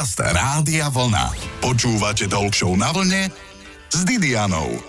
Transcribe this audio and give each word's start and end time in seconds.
Podcast 0.00 0.32
Rádia 0.32 0.88
Vlna. 0.88 1.28
Počúvate 1.60 2.24
Talk 2.24 2.56
na 2.72 2.88
vlne 2.88 3.28
s 3.92 4.00
Didianou. 4.08 4.80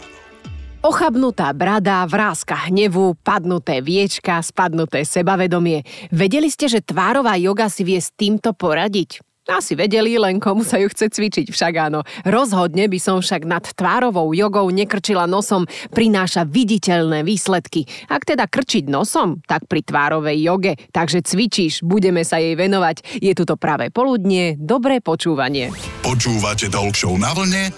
Ochabnutá 0.79 1.51
brada, 1.51 2.07
vrázka 2.07 2.71
hnevu, 2.71 3.19
padnuté 3.19 3.83
viečka, 3.83 4.39
spadnuté 4.39 5.03
sebavedomie. 5.03 5.83
Vedeli 6.15 6.47
ste, 6.47 6.71
že 6.71 6.79
tvárová 6.79 7.35
joga 7.35 7.67
si 7.67 7.83
vie 7.83 7.99
s 7.99 8.07
týmto 8.15 8.55
poradiť? 8.55 9.19
Asi 9.51 9.75
vedeli, 9.75 10.15
len 10.15 10.39
komu 10.39 10.63
sa 10.63 10.79
ju 10.79 10.87
chce 10.87 11.11
cvičiť, 11.11 11.51
však 11.51 11.73
áno. 11.91 12.07
Rozhodne 12.23 12.87
by 12.87 12.99
som 13.03 13.19
však 13.19 13.43
nad 13.43 13.67
tvárovou 13.75 14.31
jogou 14.31 14.71
nekrčila 14.71 15.27
nosom, 15.27 15.67
prináša 15.91 16.47
viditeľné 16.47 17.27
výsledky. 17.27 17.83
Ak 18.07 18.23
teda 18.23 18.47
krčiť 18.47 18.87
nosom, 18.87 19.43
tak 19.43 19.67
pri 19.67 19.83
tvárovej 19.83 20.39
joge. 20.39 20.73
Takže 20.95 21.19
cvičíš, 21.27 21.83
budeme 21.83 22.23
sa 22.23 22.39
jej 22.39 22.55
venovať. 22.55 23.19
Je 23.19 23.35
tu 23.35 23.43
to 23.43 23.59
práve 23.59 23.91
poludnie, 23.91 24.55
dobré 24.55 25.03
počúvanie. 25.03 25.75
Počúvate 25.99 26.71
Talk 26.71 26.95
na 27.19 27.35
vlne 27.35 27.75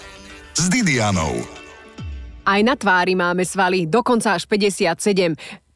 s 0.54 0.70
Didianou. 0.70 1.42
Aj 2.46 2.60
na 2.62 2.78
tvári 2.78 3.18
máme 3.18 3.42
svaly, 3.42 3.90
dokonca 3.90 4.38
až 4.38 4.46
57 4.46 5.34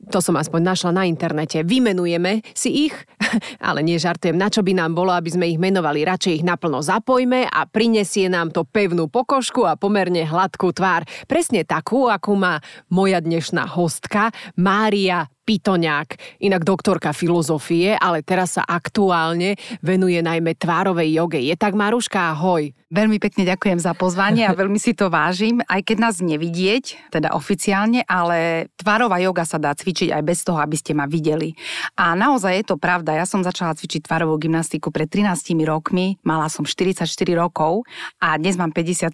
to 0.09 0.25
som 0.25 0.41
aspoň 0.41 0.61
našla 0.75 0.91
na 0.97 1.05
internete. 1.05 1.61
Vymenujeme 1.61 2.41
si 2.57 2.89
ich, 2.89 2.97
ale 3.69 3.85
nie 3.85 4.01
žartujem, 4.01 4.35
na 4.35 4.49
čo 4.49 4.65
by 4.65 4.73
nám 4.73 4.97
bolo, 4.97 5.13
aby 5.13 5.29
sme 5.29 5.47
ich 5.47 5.61
menovali. 5.61 6.03
Radšej 6.03 6.43
ich 6.43 6.45
naplno 6.47 6.81
zapojme 6.81 7.45
a 7.45 7.69
prinesie 7.69 8.33
nám 8.33 8.51
to 8.51 8.65
pevnú 8.65 9.07
pokožku 9.13 9.69
a 9.69 9.77
pomerne 9.77 10.25
hladkú 10.25 10.73
tvár. 10.73 11.05
Presne 11.29 11.63
takú, 11.69 12.09
akú 12.09 12.35
má 12.35 12.65
moja 12.89 13.21
dnešná 13.21 13.69
hostka 13.69 14.33
Mária 14.57 15.29
Pitoňák, 15.49 16.45
inak 16.45 16.61
doktorka 16.61 17.17
filozofie, 17.17 17.97
ale 17.97 18.21
teraz 18.21 18.61
sa 18.61 18.69
aktuálne 18.69 19.57
venuje 19.81 20.21
najmä 20.21 20.53
tvárovej 20.53 21.09
joge. 21.09 21.41
Je 21.41 21.57
tak, 21.57 21.73
Maruška, 21.73 22.37
ahoj. 22.37 22.69
Veľmi 22.93 23.17
pekne 23.17 23.49
ďakujem 23.49 23.81
za 23.81 23.97
pozvanie 23.97 24.45
a 24.45 24.53
veľmi 24.61 24.77
si 24.77 24.93
to 24.93 25.09
vážim, 25.09 25.65
aj 25.65 25.89
keď 25.89 25.97
nás 26.05 26.21
nevidieť, 26.21 27.09
teda 27.09 27.33
oficiálne, 27.33 28.05
ale 28.05 28.69
tvárová 28.77 29.25
joga 29.25 29.49
sa 29.49 29.57
dá 29.57 29.73
cvičiť 29.73 29.98
aj 30.15 30.23
bez 30.23 30.47
toho, 30.47 30.63
aby 30.63 30.79
ste 30.79 30.95
ma 30.95 31.11
videli. 31.11 31.59
A 31.99 32.15
naozaj 32.15 32.63
je 32.63 32.65
to 32.71 32.77
pravda, 32.79 33.19
ja 33.19 33.27
som 33.27 33.43
začala 33.43 33.75
cvičiť 33.75 34.07
tvárovú 34.07 34.39
gymnastiku 34.39 34.95
pred 34.95 35.11
13 35.11 35.59
rokmi, 35.67 36.23
mala 36.23 36.47
som 36.47 36.63
44 36.63 37.11
rokov 37.35 37.83
a 38.23 38.39
dnes 38.39 38.55
mám 38.55 38.71
57. 38.71 39.11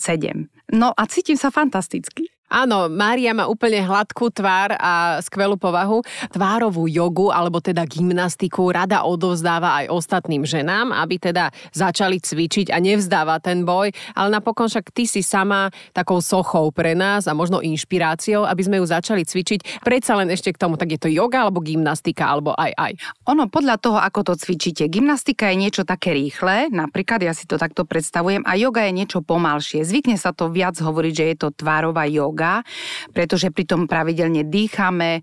No 0.77 0.93
a 0.93 1.03
cítim 1.09 1.41
sa 1.41 1.49
fantasticky. 1.49 2.34
Áno, 2.55 2.87
Mária 2.87 3.35
má 3.35 3.51
úplne 3.51 3.83
hladkú 3.83 4.31
tvár 4.31 4.79
a 4.79 5.19
skvelú 5.19 5.59
povahu. 5.59 6.07
Tvárovú 6.31 6.87
jogu, 6.87 7.35
alebo 7.35 7.59
teda 7.59 7.83
gymnastiku, 7.83 8.71
rada 8.71 9.03
odovzdáva 9.03 9.83
aj 9.83 9.91
ostatným 9.91 10.47
ženám, 10.47 10.95
aby 10.95 11.19
teda 11.19 11.51
začali 11.75 12.23
cvičiť 12.23 12.71
a 12.71 12.79
nevzdáva 12.79 13.43
ten 13.43 13.67
boj. 13.67 13.91
Ale 14.15 14.31
napokon 14.31 14.71
však 14.71 14.95
ty 14.95 15.03
si 15.03 15.27
sama 15.27 15.75
takou 15.91 16.23
sochou 16.23 16.71
pre 16.71 16.95
nás 16.95 17.27
a 17.27 17.35
možno 17.35 17.59
inšpiráciou, 17.59 18.47
aby 18.47 18.63
sme 18.63 18.79
ju 18.79 18.87
začali 18.87 19.27
cvičiť. 19.27 19.83
Predsa 19.83 20.15
len 20.15 20.31
ešte 20.31 20.55
k 20.55 20.63
tomu, 20.63 20.79
tak 20.79 20.95
je 20.95 21.03
to 21.03 21.11
yoga 21.11 21.43
alebo 21.43 21.59
gymnastika, 21.59 22.31
alebo 22.31 22.55
aj 22.55 22.71
aj. 22.79 22.93
Ono 23.35 23.51
podľa 23.51 23.83
toho, 23.83 23.99
ako 23.99 24.31
to 24.31 24.35
cvičíte. 24.39 24.87
Gymnastika 24.87 25.51
je 25.51 25.59
niečo 25.59 25.83
také 25.83 26.15
rýchle, 26.15 26.71
napríklad 26.71 27.19
ja 27.19 27.35
si 27.35 27.51
to 27.51 27.59
takto 27.59 27.83
predstavujem, 27.83 28.47
a 28.47 28.55
yoga 28.55 28.87
je 28.87 28.95
niečo 28.95 29.27
pomalšie. 29.27 29.83
Zvykne 29.83 30.15
sa 30.15 30.31
to 30.31 30.55
viac 30.55 30.79
hovoriť, 30.79 31.13
že 31.19 31.25
je 31.35 31.37
to 31.43 31.49
tvárová 31.51 32.07
yoga 32.07 32.44
yoga, 32.45 32.61
pretože 33.17 33.49
pri 33.49 33.65
tom 33.65 33.89
pravidelne 33.89 34.45
dýchame, 34.45 35.21
e, 35.21 35.23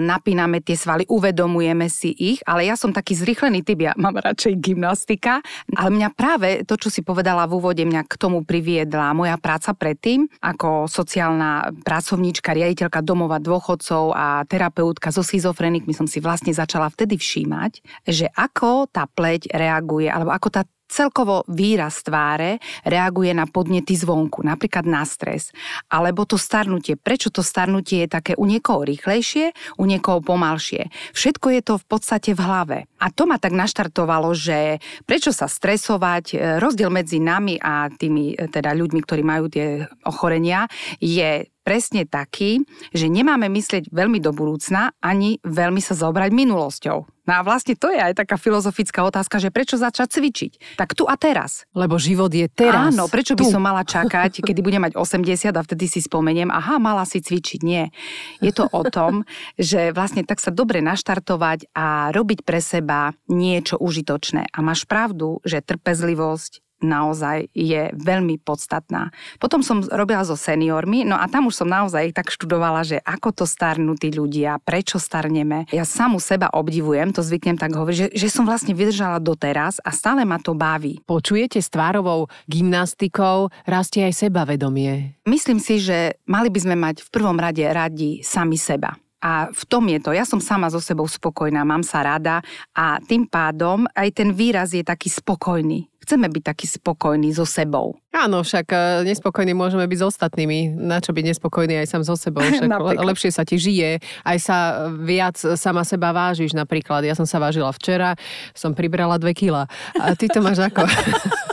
napíname 0.00 0.64
tie 0.64 0.74
svaly, 0.74 1.04
uvedomujeme 1.08 1.86
si 1.92 2.16
ich, 2.16 2.40
ale 2.48 2.64
ja 2.64 2.74
som 2.74 2.90
taký 2.96 3.12
zrychlený 3.12 3.60
typ, 3.60 3.84
ja 3.84 3.92
mám 4.00 4.16
radšej 4.16 4.56
gymnastika, 4.56 5.44
ale 5.76 5.92
mňa 5.92 6.08
práve 6.16 6.48
to, 6.64 6.80
čo 6.80 6.88
si 6.88 7.04
povedala 7.04 7.44
v 7.44 7.60
úvode, 7.60 7.82
mňa 7.84 8.08
k 8.08 8.14
tomu 8.16 8.42
priviedla 8.46 9.12
moja 9.12 9.36
práca 9.36 9.76
predtým, 9.76 10.24
ako 10.40 10.88
sociálna 10.88 11.84
pracovníčka, 11.84 12.56
riaditeľka 12.56 13.04
domova 13.04 13.36
dôchodcov 13.36 14.16
a 14.16 14.26
terapeutka 14.48 15.12
so 15.12 15.20
schizofrenikmi 15.20 15.92
som 15.92 16.08
si 16.08 16.22
vlastne 16.22 16.54
začala 16.54 16.88
vtedy 16.88 17.18
všímať, 17.18 17.72
že 18.08 18.26
ako 18.32 18.88
tá 18.88 19.04
pleť 19.10 19.52
reaguje, 19.52 20.08
alebo 20.08 20.32
ako 20.32 20.48
tá 20.48 20.62
celkovo 20.92 21.48
výraz 21.48 22.04
tváre 22.04 22.60
reaguje 22.84 23.32
na 23.32 23.48
podnety 23.48 23.96
zvonku, 23.96 24.44
napríklad 24.44 24.84
na 24.84 25.08
stres. 25.08 25.48
Alebo 25.88 26.28
to 26.28 26.36
starnutie. 26.36 27.00
Prečo 27.00 27.32
to 27.32 27.40
starnutie 27.40 28.04
je 28.04 28.12
také 28.12 28.32
u 28.36 28.44
niekoho 28.44 28.84
rýchlejšie, 28.84 29.56
u 29.80 29.84
niekoho 29.88 30.20
pomalšie. 30.20 30.92
Všetko 31.16 31.46
je 31.56 31.60
to 31.64 31.74
v 31.80 31.84
podstate 31.88 32.36
v 32.36 32.40
hlave. 32.44 32.78
A 33.00 33.08
to 33.08 33.24
ma 33.24 33.40
tak 33.40 33.56
naštartovalo, 33.56 34.36
že 34.36 34.78
prečo 35.08 35.32
sa 35.32 35.48
stresovať, 35.48 36.24
e, 36.32 36.36
rozdiel 36.60 36.92
medzi 36.92 37.18
nami 37.18 37.56
a 37.56 37.88
tými 37.88 38.36
e, 38.36 38.46
teda 38.52 38.76
ľuďmi, 38.76 39.00
ktorí 39.00 39.22
majú 39.24 39.48
tie 39.48 39.88
ochorenia, 40.04 40.68
je 41.00 41.48
presne 41.62 42.04
taký, 42.04 42.62
že 42.90 43.06
nemáme 43.06 43.46
myslieť 43.48 43.90
veľmi 43.90 44.18
do 44.18 44.34
budúcna, 44.34 44.92
ani 44.98 45.38
veľmi 45.46 45.78
sa 45.78 45.94
zaobrať 45.94 46.30
minulosťou. 46.34 47.22
No 47.22 47.38
a 47.38 47.46
vlastne 47.46 47.78
to 47.78 47.86
je 47.86 48.02
aj 48.02 48.18
taká 48.18 48.34
filozofická 48.34 49.06
otázka, 49.06 49.38
že 49.38 49.54
prečo 49.54 49.78
začať 49.78 50.18
cvičiť? 50.18 50.52
Tak 50.74 50.98
tu 50.98 51.06
a 51.06 51.14
teraz. 51.14 51.70
Lebo 51.70 51.94
život 51.94 52.34
je 52.34 52.50
teraz. 52.50 52.90
Áno, 52.90 53.06
prečo 53.06 53.38
tu. 53.38 53.46
by 53.46 53.54
som 53.54 53.62
mala 53.62 53.86
čakať, 53.86 54.38
kedy 54.46 54.58
budem 54.58 54.82
mať 54.82 54.98
80 54.98 55.54
a 55.54 55.62
vtedy 55.62 55.86
si 55.86 56.02
spomeniem, 56.02 56.50
aha, 56.50 56.82
mala 56.82 57.06
si 57.06 57.22
cvičiť. 57.22 57.60
Nie. 57.62 57.94
Je 58.42 58.50
to 58.50 58.66
o 58.66 58.82
tom, 58.90 59.22
že 59.54 59.94
vlastne 59.94 60.26
tak 60.26 60.42
sa 60.42 60.50
dobre 60.50 60.82
naštartovať 60.82 61.70
a 61.78 62.10
robiť 62.10 62.42
pre 62.42 62.58
seba 62.58 63.14
niečo 63.30 63.78
užitočné. 63.78 64.50
A 64.50 64.58
máš 64.58 64.82
pravdu, 64.90 65.38
že 65.46 65.62
trpezlivosť, 65.62 66.61
naozaj 66.82 67.48
je 67.54 67.94
veľmi 67.94 68.42
podstatná. 68.42 69.14
Potom 69.38 69.62
som 69.62 69.80
robila 69.86 70.26
so 70.26 70.34
seniormi, 70.34 71.06
no 71.06 71.16
a 71.16 71.30
tam 71.30 71.48
už 71.48 71.64
som 71.64 71.68
naozaj 71.70 72.12
tak 72.12 72.28
študovala, 72.28 72.82
že 72.84 72.98
ako 73.02 73.42
to 73.42 73.44
starnú 73.46 73.94
tí 73.96 74.12
ľudia, 74.12 74.58
prečo 74.60 74.98
starneme. 74.98 75.70
Ja 75.70 75.86
samu 75.86 76.18
seba 76.18 76.50
obdivujem, 76.52 77.14
to 77.14 77.22
zvyknem 77.22 77.56
tak 77.56 77.72
hovoriť, 77.72 77.96
že, 77.96 78.08
že 78.12 78.28
som 78.28 78.44
vlastne 78.44 78.74
vydržala 78.74 79.22
doteraz 79.22 79.78
a 79.80 79.94
stále 79.94 80.26
ma 80.26 80.42
to 80.42 80.52
baví. 80.52 81.00
Počujete 81.06 81.62
s 81.62 81.70
tvárovou 81.70 82.26
gymnastikou 82.50 83.48
rastie 83.64 84.04
aj 84.04 84.28
sebavedomie? 84.28 85.16
Myslím 85.24 85.62
si, 85.62 85.78
že 85.78 86.18
mali 86.26 86.50
by 86.50 86.58
sme 86.60 86.76
mať 86.76 87.06
v 87.06 87.08
prvom 87.14 87.38
rade 87.38 87.62
radi 87.62 88.20
sami 88.26 88.58
seba. 88.58 88.98
A 89.22 89.46
v 89.54 89.62
tom 89.70 89.86
je 89.86 90.02
to. 90.02 90.10
Ja 90.10 90.26
som 90.26 90.42
sama 90.42 90.66
so 90.66 90.82
sebou 90.82 91.06
spokojná, 91.06 91.62
mám 91.62 91.86
sa 91.86 92.02
rada 92.02 92.42
a 92.74 92.98
tým 92.98 93.30
pádom 93.30 93.86
aj 93.94 94.18
ten 94.18 94.34
výraz 94.34 94.74
je 94.74 94.82
taký 94.82 95.06
spokojný 95.06 95.91
chceme 96.02 96.26
byť 96.28 96.42
taký 96.42 96.66
spokojní 96.66 97.30
so 97.32 97.46
sebou. 97.46 98.01
Áno, 98.12 98.44
však 98.44 98.66
e, 98.68 98.76
nespokojní 99.08 99.56
môžeme 99.56 99.88
byť 99.88 99.98
s 99.98 100.04
ostatnými. 100.12 100.76
Na 100.76 101.00
čo 101.00 101.16
byť 101.16 101.32
nespokojný 101.32 101.80
aj 101.80 101.88
sám 101.88 102.02
so 102.04 102.12
sebou? 102.12 102.44
Však 102.52 102.68
lepšie 103.00 103.30
sa 103.32 103.48
ti 103.48 103.56
žije, 103.56 104.04
aj 104.28 104.38
sa 104.38 104.56
viac 104.92 105.40
sama 105.40 105.80
seba 105.88 106.12
vážiš 106.12 106.52
napríklad. 106.52 107.08
Ja 107.08 107.16
som 107.16 107.24
sa 107.24 107.40
vážila 107.40 107.72
včera, 107.72 108.20
som 108.52 108.76
pribrala 108.76 109.16
dve 109.16 109.32
kila. 109.32 109.64
A 109.96 110.12
ty 110.12 110.28
to 110.28 110.44
máš 110.44 110.60
ako? 110.60 110.84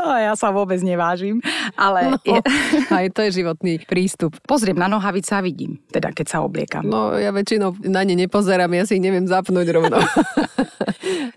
No, 0.00 0.16
ja 0.16 0.32
sa 0.34 0.48
vôbec 0.48 0.80
nevážim, 0.80 1.44
ale... 1.76 2.16
No, 2.16 2.18
je... 2.24 2.40
Aj 2.96 3.06
to 3.12 3.20
je 3.28 3.44
životný 3.44 3.84
prístup. 3.84 4.34
Pozriem 4.48 4.76
na 4.76 4.88
nohavice 4.88 5.36
a 5.36 5.44
vidím, 5.44 5.76
teda 5.92 6.10
keď 6.16 6.26
sa 6.26 6.38
obliekam. 6.40 6.84
No, 6.88 7.12
ja 7.12 7.28
väčšinou 7.28 7.76
na 7.84 8.02
ne 8.08 8.16
nepozerám, 8.16 8.72
ja 8.72 8.88
si 8.88 8.96
ich 8.96 9.04
neviem 9.04 9.28
zapnúť 9.28 9.68
rovno. 9.68 10.00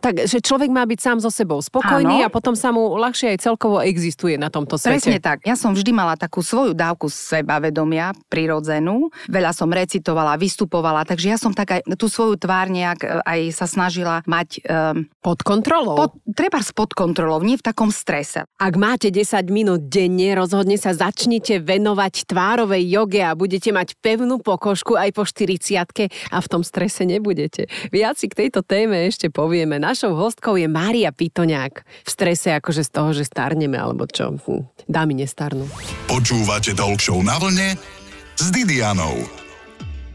tak, 0.03 0.23
že 0.23 0.39
človek 0.39 0.71
má 0.71 0.87
byť 0.87 0.99
sám 0.99 1.17
so 1.19 1.27
sebou 1.27 1.59
spokojný 1.59 2.23
Áno. 2.23 2.27
a 2.27 2.33
potom 2.33 2.55
sa 2.55 2.71
mu 2.71 2.95
ľahšie 2.95 3.35
aj 3.35 3.43
celkovo 3.43 3.83
existuje 3.83 4.30
na 4.35 4.53
tomto 4.53 4.75
svete. 4.75 5.01
Presne 5.01 5.17
tak. 5.23 5.43
Ja 5.47 5.55
som 5.55 5.71
vždy 5.71 5.91
mala 5.95 6.19
takú 6.19 6.43
svoju 6.43 6.75
dávku 6.75 7.07
sebavedomia 7.07 8.11
prirodzenú. 8.27 9.09
Veľa 9.31 9.55
som 9.55 9.71
recitovala, 9.71 10.35
vystupovala, 10.35 11.07
takže 11.07 11.27
ja 11.33 11.37
som 11.39 11.55
tak 11.55 11.79
aj 11.79 11.81
tú 11.95 12.11
svoju 12.11 12.37
tvár 12.37 12.67
nejak 12.69 12.99
e, 13.01 13.07
aj 13.23 13.39
sa 13.55 13.65
snažila 13.65 14.21
mať... 14.27 14.61
Um, 14.67 15.09
pod 15.23 15.41
kontrolou? 15.41 15.95
Pod, 15.97 16.11
treba 16.35 16.61
pod 16.75 16.91
kontrolou, 16.93 17.41
nie 17.41 17.57
v 17.57 17.65
takom 17.65 17.89
strese. 17.89 18.45
Ak 18.61 18.73
máte 18.77 19.09
10 19.09 19.47
minút 19.49 19.89
denne, 19.89 20.37
rozhodne 20.37 20.77
sa 20.77 20.93
začnite 20.93 21.63
venovať 21.63 22.29
tvárovej 22.29 22.83
joge 22.85 23.21
a 23.25 23.33
budete 23.33 23.73
mať 23.73 23.97
pevnú 23.99 24.37
pokožku 24.41 24.93
aj 24.97 25.09
po 25.15 25.23
40 25.25 26.11
a 26.29 26.37
v 26.37 26.47
tom 26.47 26.61
strese 26.61 27.07
nebudete. 27.07 27.65
Viac 27.89 28.21
si 28.21 28.29
k 28.29 28.45
tejto 28.45 28.61
téme 28.61 29.09
ešte 29.09 29.33
povieme. 29.33 29.81
Našou 29.81 30.13
hostkou 30.13 30.59
je 30.59 30.69
Mária 30.69 31.09
Pitoňák. 31.09 31.73
V 32.05 32.09
strese 32.09 32.53
akože 32.53 32.85
z 32.85 32.91
toho, 32.93 33.09
že 33.17 33.25
starneme, 33.25 33.81
alebo 33.81 34.05
čo. 34.05 34.20
Hm, 34.29 34.69
dámy 34.85 35.25
nestarnú. 35.25 35.65
Počúvate 36.05 36.77
Talk 36.77 37.01
na 37.25 37.41
vlne 37.41 37.73
s 38.37 38.45
Didianou. 38.53 39.41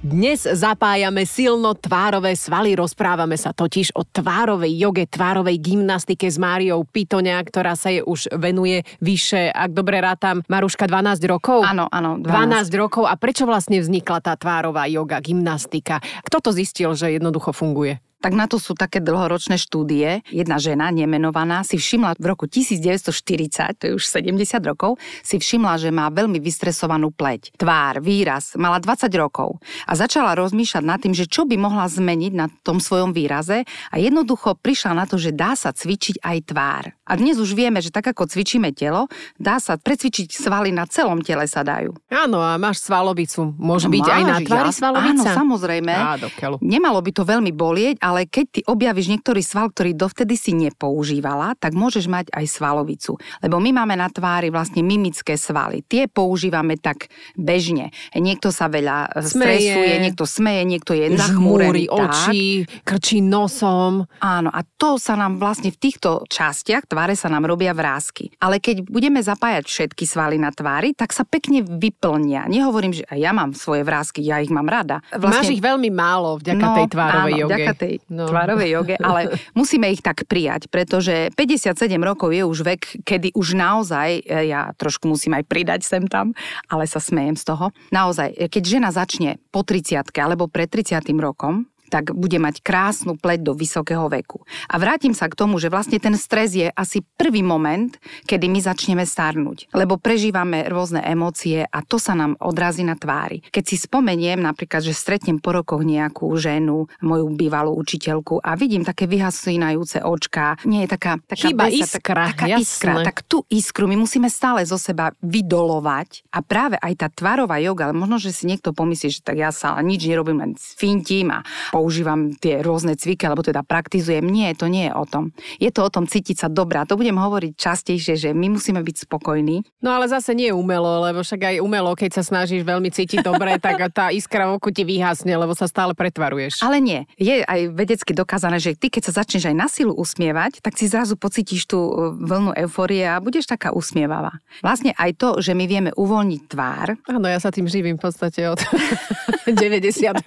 Dnes 0.06 0.46
zapájame 0.46 1.26
silno 1.26 1.74
tvárové 1.74 2.38
svaly, 2.38 2.78
rozprávame 2.78 3.34
sa 3.34 3.50
totiž 3.50 3.90
o 3.98 4.06
tvárovej 4.06 4.70
joge, 4.78 5.02
tvárovej 5.10 5.58
gymnastike 5.58 6.30
s 6.30 6.38
Máriou 6.38 6.86
Pitoňa, 6.86 7.42
ktorá 7.42 7.74
sa 7.74 7.90
je 7.90 8.06
už 8.06 8.30
venuje 8.38 8.86
vyše, 9.02 9.50
ak 9.50 9.74
dobre 9.74 9.98
rátam, 9.98 10.46
Maruška 10.46 10.86
12 10.86 11.26
rokov? 11.26 11.66
Áno, 11.66 11.90
áno. 11.90 12.22
12. 12.22 12.70
12 12.70 12.70
rokov. 12.78 13.10
A 13.10 13.18
prečo 13.18 13.50
vlastne 13.50 13.82
vznikla 13.82 14.22
tá 14.22 14.38
tvárová 14.38 14.86
joga, 14.86 15.18
gymnastika? 15.18 15.98
Kto 16.22 16.38
to 16.38 16.50
zistil, 16.54 16.94
že 16.94 17.10
jednoducho 17.10 17.50
funguje? 17.50 17.98
Tak 18.20 18.32
na 18.32 18.48
to 18.48 18.56
sú 18.56 18.72
také 18.72 18.98
dlhoročné 18.98 19.60
štúdie. 19.60 20.24
Jedna 20.32 20.56
žena, 20.56 20.88
nemenovaná, 20.90 21.62
si 21.62 21.76
všimla 21.76 22.16
v 22.16 22.26
roku 22.32 22.48
1940, 22.48 23.78
to 23.78 23.82
je 23.88 23.92
už 23.94 24.04
70 24.08 24.36
rokov, 24.64 24.96
si 25.20 25.36
všimla, 25.36 25.78
že 25.78 25.92
má 25.92 26.08
veľmi 26.08 26.40
vystresovanú 26.40 27.12
pleť. 27.12 27.54
Tvár, 27.60 28.00
výraz, 28.00 28.56
mala 28.56 28.80
20 28.80 29.12
rokov 29.16 29.60
a 29.84 29.92
začala 29.94 30.34
rozmýšľať 30.34 30.84
nad 30.84 30.98
tým, 31.00 31.12
že 31.12 31.28
čo 31.28 31.44
by 31.44 31.54
mohla 31.60 31.86
zmeniť 31.86 32.32
na 32.32 32.46
tom 32.64 32.80
svojom 32.80 33.12
výraze 33.12 33.62
a 33.66 33.94
jednoducho 34.00 34.56
prišla 34.58 34.92
na 34.96 35.04
to, 35.04 35.20
že 35.20 35.36
dá 35.36 35.54
sa 35.54 35.70
cvičiť 35.70 36.24
aj 36.24 36.36
tvár. 36.50 36.84
A 37.06 37.12
dnes 37.14 37.38
už 37.38 37.54
vieme, 37.54 37.78
že 37.78 37.94
tak 37.94 38.10
ako 38.10 38.26
cvičíme 38.26 38.74
telo, 38.74 39.06
dá 39.38 39.62
sa 39.62 39.78
precvičiť 39.78 40.34
svaly 40.34 40.74
na 40.74 40.90
celom 40.90 41.22
tele 41.22 41.46
sa 41.46 41.62
dajú. 41.62 41.94
Áno, 42.10 42.42
a 42.42 42.58
máš 42.58 42.82
svalovicu. 42.82 43.54
Môže 43.54 43.86
byť 43.86 44.06
aj 44.10 44.22
na 44.26 44.36
tvári 44.42 44.74
svalovica? 44.74 45.30
Áno, 45.30 45.38
samozrejme. 45.46 45.92
Á, 45.94 46.18
Nemalo 46.58 46.98
by 46.98 47.10
to 47.14 47.22
veľmi 47.22 47.54
bolieť, 47.54 48.02
ale 48.06 48.30
keď 48.30 48.46
ty 48.46 48.60
objavíš 48.62 49.10
niektorý 49.10 49.42
sval, 49.42 49.74
ktorý 49.74 49.98
dovtedy 49.98 50.38
si 50.38 50.54
nepoužívala, 50.54 51.58
tak 51.58 51.74
môžeš 51.74 52.06
mať 52.06 52.30
aj 52.30 52.46
svalovicu. 52.46 53.18
Lebo 53.42 53.58
my 53.58 53.82
máme 53.82 53.98
na 53.98 54.06
tvári 54.06 54.54
vlastne 54.54 54.86
mimické 54.86 55.34
svaly. 55.34 55.82
Tie 55.82 56.06
používame 56.06 56.78
tak 56.78 57.10
bežne. 57.34 57.90
Niekto 58.14 58.54
sa 58.54 58.70
veľa 58.70 59.26
smeje. 59.26 59.74
stresuje, 59.74 59.92
niekto 59.98 60.22
smeje, 60.22 60.62
niekto 60.62 60.94
je 60.94 61.18
zachmúrený. 61.18 61.90
oči, 61.90 62.62
krčí 62.86 63.18
nosom. 63.18 64.06
Áno, 64.22 64.54
a 64.54 64.62
to 64.78 65.02
sa 65.02 65.18
nám 65.18 65.42
vlastne 65.42 65.74
v 65.74 65.78
týchto 65.82 66.22
častiach 66.30 66.86
tváre 66.86 67.18
sa 67.18 67.26
nám 67.26 67.50
robia 67.50 67.74
vrázky. 67.74 68.30
Ale 68.38 68.62
keď 68.62 68.86
budeme 68.86 69.18
zapájať 69.18 69.66
všetky 69.66 70.06
svaly 70.06 70.38
na 70.38 70.54
tvári, 70.54 70.94
tak 70.94 71.10
sa 71.10 71.26
pekne 71.26 71.66
vyplnia. 71.66 72.46
Nehovorím, 72.46 72.94
že 72.94 73.02
ja 73.10 73.34
mám 73.34 73.50
svoje 73.58 73.82
vrázky, 73.82 74.22
ja 74.22 74.38
ich 74.38 74.52
mám 74.54 74.70
rada. 74.70 75.02
Vlastne... 75.10 75.42
Máš 75.42 75.50
ich 75.50 75.64
veľmi 75.64 75.90
málo 75.90 76.38
vďaka 76.38 76.66
no, 76.70 76.76
tej 76.78 76.86
tvárovej 76.92 77.32
áno, 77.34 77.42
joge. 77.42 77.50
vďaka 77.50 77.72
tej 77.74 77.95
no. 78.08 78.28
tvárovej 78.28 78.68
joge, 78.72 78.96
ale 79.08 79.36
musíme 79.52 79.90
ich 79.92 80.00
tak 80.00 80.24
prijať, 80.24 80.68
pretože 80.72 81.32
57 81.34 81.76
rokov 82.00 82.32
je 82.32 82.42
už 82.42 82.58
vek, 82.64 82.82
kedy 83.04 83.34
už 83.36 83.56
naozaj, 83.56 84.24
e, 84.24 84.50
ja 84.50 84.72
trošku 84.74 85.06
musím 85.06 85.36
aj 85.36 85.44
pridať 85.46 85.80
sem 85.86 86.04
tam, 86.06 86.32
ale 86.66 86.88
sa 86.88 86.98
smejem 86.98 87.36
z 87.36 87.44
toho. 87.46 87.66
Naozaj, 87.92 88.50
keď 88.50 88.62
žena 88.64 88.90
začne 88.90 89.38
po 89.52 89.62
30 89.62 90.08
alebo 90.16 90.48
pred 90.50 90.68
30 90.68 91.02
rokom, 91.20 91.68
tak 91.88 92.12
bude 92.12 92.38
mať 92.38 92.60
krásnu 92.62 93.18
pleť 93.18 93.40
do 93.46 93.52
vysokého 93.54 94.06
veku. 94.10 94.42
A 94.70 94.76
vrátim 94.76 95.14
sa 95.14 95.30
k 95.30 95.38
tomu, 95.38 95.58
že 95.62 95.70
vlastne 95.70 95.98
ten 96.02 96.14
stres 96.18 96.54
je 96.54 96.68
asi 96.72 97.02
prvý 97.16 97.40
moment, 97.40 97.94
kedy 98.26 98.46
my 98.50 98.60
začneme 98.62 99.04
starnúť. 99.06 99.70
Lebo 99.72 99.96
prežívame 99.96 100.66
rôzne 100.66 101.02
emócie 101.06 101.64
a 101.64 101.78
to 101.82 101.96
sa 101.96 102.12
nám 102.12 102.34
odrazí 102.42 102.82
na 102.82 102.98
tvári. 102.98 103.42
Keď 103.48 103.64
si 103.64 103.76
spomeniem 103.78 104.42
napríklad, 104.42 104.82
že 104.82 104.96
stretnem 104.96 105.38
po 105.38 105.54
rokoch 105.54 105.82
nejakú 105.86 106.28
ženu, 106.36 106.90
moju 107.02 107.26
bývalú 107.34 107.74
učiteľku 107.78 108.42
a 108.42 108.58
vidím 108.58 108.82
také 108.82 109.06
vyhasínajúce 109.06 110.02
očká, 110.02 110.58
nie 110.66 110.84
je 110.84 110.88
taká, 110.90 111.18
taká 111.22 111.46
Chyba 111.50 111.66
besa, 111.70 111.96
iskra, 111.96 112.24
tak, 112.30 112.36
taká 112.36 112.46
iskra, 112.58 112.94
tak 113.02 113.16
tú 113.26 113.42
iskru 113.48 113.86
my 113.86 113.96
musíme 113.98 114.26
stále 114.26 114.66
zo 114.66 114.76
seba 114.76 115.14
vydolovať 115.22 116.26
a 116.32 116.42
práve 116.42 116.76
aj 116.80 116.92
tá 116.98 117.08
tvarová 117.12 117.62
joga, 117.62 117.88
ale 117.88 117.94
možno, 117.96 118.18
že 118.18 118.34
si 118.34 118.48
niekto 118.50 118.74
pomyslí, 118.74 119.08
že 119.08 119.20
tak 119.22 119.38
ja 119.38 119.50
sa 119.54 119.78
nič 119.80 120.04
nerobím, 120.06 120.42
len 120.42 120.52
fintím 120.56 121.30
a 121.32 121.46
používam 121.76 122.32
tie 122.32 122.64
rôzne 122.64 122.96
cviky, 122.96 123.28
alebo 123.28 123.44
teda 123.44 123.60
praktizujem. 123.60 124.24
Nie, 124.24 124.56
to 124.56 124.72
nie 124.72 124.88
je 124.88 124.96
o 124.96 125.04
tom. 125.04 125.36
Je 125.60 125.68
to 125.68 125.84
o 125.84 125.92
tom 125.92 126.08
cítiť 126.08 126.40
sa 126.40 126.48
dobrá. 126.48 126.88
To 126.88 126.96
budem 126.96 127.20
hovoriť 127.20 127.52
častejšie, 127.52 128.16
že 128.16 128.30
my 128.32 128.56
musíme 128.56 128.80
byť 128.80 129.04
spokojní. 129.04 129.84
No 129.84 129.92
ale 129.92 130.08
zase 130.08 130.32
nie 130.32 130.48
umelo, 130.56 131.04
lebo 131.04 131.20
však 131.20 131.52
aj 131.52 131.56
umelo, 131.60 131.92
keď 131.92 132.16
sa 132.16 132.22
snažíš 132.24 132.64
veľmi 132.64 132.88
cítiť 132.88 133.20
dobre, 133.20 133.60
tak 133.64 133.92
tá 133.92 134.08
iskra 134.08 134.48
v 134.48 134.56
oku 134.56 134.72
ti 134.72 134.88
vyhasne, 134.88 135.36
lebo 135.36 135.52
sa 135.52 135.68
stále 135.68 135.92
pretvaruješ. 135.92 136.64
Ale 136.64 136.80
nie. 136.80 137.04
Je 137.20 137.44
aj 137.44 137.76
vedecky 137.76 138.16
dokázané, 138.16 138.56
že 138.56 138.72
ty, 138.72 138.88
keď 138.88 139.12
sa 139.12 139.20
začneš 139.20 139.52
aj 139.52 139.56
na 139.60 139.68
silu 139.68 139.92
usmievať, 139.92 140.64
tak 140.64 140.80
si 140.80 140.88
zrazu 140.88 141.20
pocítiš 141.20 141.68
tú 141.68 141.92
e, 141.92 141.92
vlnu 142.24 142.56
eufórie 142.56 143.04
a 143.04 143.20
budeš 143.20 143.52
taká 143.52 143.76
usmievavá. 143.76 144.40
Vlastne 144.64 144.96
aj 144.96 145.10
to, 145.20 145.28
že 145.44 145.52
my 145.52 145.68
vieme 145.68 145.90
uvoľniť 145.92 146.42
tvár. 146.48 146.96
Áno, 147.04 147.26
ja 147.28 147.36
sa 147.36 147.52
tým 147.52 147.68
živím 147.68 148.00
v 148.00 148.08
podstate 148.08 148.48
od 148.48 148.62
93. 149.44 150.24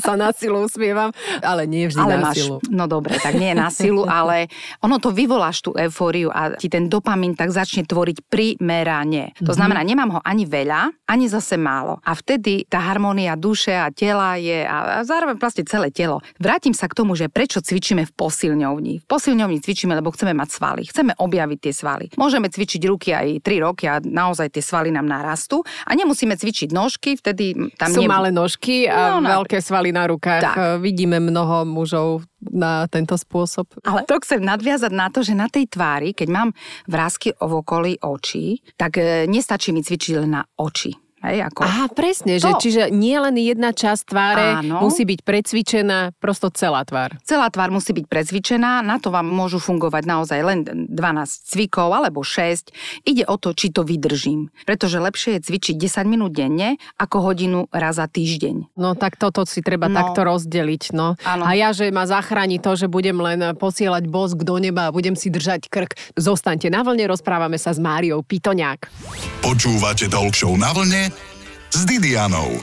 sa 0.00 0.14
na 0.14 0.30
silu 0.32 0.53
silu 0.54 0.70
usmievam, 0.70 1.10
ale 1.42 1.66
nie 1.66 1.90
vždy 1.90 1.98
ale 1.98 2.14
na 2.14 2.30
máš, 2.30 2.36
silu. 2.38 2.56
No 2.70 2.84
dobre, 2.86 3.18
tak 3.18 3.34
nie 3.34 3.50
na 3.56 3.68
silu, 3.74 4.06
ale 4.20 4.46
ono 4.78 5.02
to 5.02 5.10
vyvoláš 5.10 5.66
tú 5.66 5.74
eufóriu 5.74 6.30
a 6.30 6.54
ti 6.54 6.70
ten 6.70 6.86
dopamín 6.86 7.34
tak 7.34 7.50
začne 7.50 7.82
tvoriť 7.82 8.30
primerane. 8.30 9.34
To 9.42 9.50
mhm. 9.50 9.58
znamená, 9.58 9.80
nemám 9.82 10.18
ho 10.18 10.20
ani 10.22 10.46
veľa, 10.46 10.94
ani 11.10 11.26
zase 11.26 11.58
málo. 11.58 11.98
A 12.06 12.14
vtedy 12.14 12.68
tá 12.70 12.78
harmónia 12.78 13.34
duše 13.34 13.74
a 13.74 13.90
tela 13.90 14.38
je 14.38 14.62
a, 14.62 15.02
zároveň 15.02 15.36
vlastne 15.40 15.66
celé 15.66 15.90
telo. 15.90 16.22
Vrátim 16.38 16.76
sa 16.76 16.86
k 16.86 16.94
tomu, 16.94 17.18
že 17.18 17.26
prečo 17.26 17.58
cvičíme 17.58 18.06
v 18.06 18.12
posilňovni. 18.14 18.94
V 19.02 19.06
posilňovni 19.08 19.58
cvičíme, 19.58 19.96
lebo 19.96 20.12
chceme 20.14 20.36
mať 20.36 20.48
svaly. 20.54 20.82
Chceme 20.86 21.16
objaviť 21.18 21.58
tie 21.58 21.72
svaly. 21.74 22.04
Môžeme 22.20 22.46
cvičiť 22.46 22.82
ruky 22.86 23.10
aj 23.16 23.42
3 23.42 23.64
roky 23.64 23.88
a 23.88 23.98
naozaj 23.98 24.52
tie 24.52 24.62
svaly 24.62 24.92
nám 24.92 25.08
narastú. 25.08 25.64
A 25.88 25.96
nemusíme 25.96 26.36
cvičiť 26.36 26.70
nožky, 26.70 27.16
vtedy 27.16 27.72
tam 27.80 27.90
Sú 27.90 28.04
nie... 28.04 28.10
malé 28.10 28.28
nožky 28.34 28.84
a 28.84 29.18
no, 29.18 29.24
veľké 29.24 29.58
svaly 29.64 29.90
na 29.94 30.04
rukách 30.04 30.43
tak. 30.44 30.56
Eh, 30.56 30.76
vidíme 30.80 31.20
mnoho 31.20 31.64
mužov 31.64 32.28
na 32.40 32.84
tento 32.88 33.16
spôsob. 33.16 33.68
Ale 33.84 34.04
to 34.04 34.20
chcem 34.20 34.44
nadviazať 34.44 34.92
na 34.92 35.08
to, 35.08 35.24
že 35.24 35.32
na 35.32 35.48
tej 35.48 35.68
tvári, 35.68 36.12
keď 36.12 36.28
mám 36.28 36.48
vrázky 36.88 37.32
v 37.32 37.52
okolí 37.52 37.92
očí, 38.04 38.60
tak 38.76 39.00
eh, 39.00 39.24
nestačí 39.24 39.72
mi 39.72 39.80
cvičiť 39.80 40.12
len 40.20 40.30
na 40.38 40.42
oči. 40.60 41.03
Hej, 41.24 41.48
ako... 41.48 41.64
Aha, 41.64 41.86
presne, 41.88 42.36
že, 42.36 42.52
čiže 42.60 42.92
nie 42.92 43.16
len 43.16 43.32
jedna 43.40 43.72
časť 43.72 44.02
tváre 44.12 44.60
Áno. 44.60 44.84
musí 44.84 45.08
byť 45.08 45.24
precvičená, 45.24 46.12
prosto 46.20 46.52
celá 46.52 46.84
tvár. 46.84 47.16
Celá 47.24 47.48
tvár 47.48 47.72
musí 47.72 47.96
byť 47.96 48.04
precvičená, 48.04 48.84
na 48.84 49.00
to 49.00 49.08
vám 49.08 49.24
môžu 49.24 49.56
fungovať 49.56 50.04
naozaj 50.04 50.40
len 50.44 50.58
12 50.68 50.92
cvikov 51.48 51.96
alebo 51.96 52.20
6. 52.20 53.08
Ide 53.08 53.24
o 53.24 53.40
to, 53.40 53.56
či 53.56 53.72
to 53.72 53.88
vydržím. 53.88 54.52
Pretože 54.68 55.00
lepšie 55.00 55.40
je 55.40 55.48
cvičiť 55.48 55.74
10 55.80 56.04
minút 56.04 56.36
denne 56.36 56.76
ako 57.00 57.32
hodinu 57.32 57.72
raz 57.72 57.96
za 57.96 58.04
týždeň. 58.04 58.76
No 58.76 58.92
tak 58.92 59.16
toto 59.16 59.48
si 59.48 59.64
treba 59.64 59.88
no. 59.88 59.96
takto 59.96 60.28
rozdeliť. 60.28 60.92
No. 60.92 61.16
A 61.24 61.56
ja, 61.56 61.72
že 61.72 61.88
ma 61.88 62.04
zachráni 62.04 62.60
to, 62.60 62.76
že 62.76 62.84
budem 62.84 63.16
len 63.16 63.56
posielať 63.56 64.04
bosk 64.12 64.44
do 64.44 64.60
neba 64.60 64.90
a 64.90 64.94
budem 64.94 65.16
si 65.16 65.32
držať 65.32 65.72
krk. 65.72 65.96
Zostaňte 66.20 66.68
na 66.68 66.84
vlne, 66.84 67.08
rozprávame 67.08 67.56
sa 67.56 67.72
s 67.72 67.80
Máriou 67.80 68.20
Pitoňák. 68.20 68.92
Počúvate 69.40 70.10
Talk 70.10 70.34
na 70.58 70.74
vlne 70.74 71.13
s 71.74 71.82
Didianou. 71.82 72.62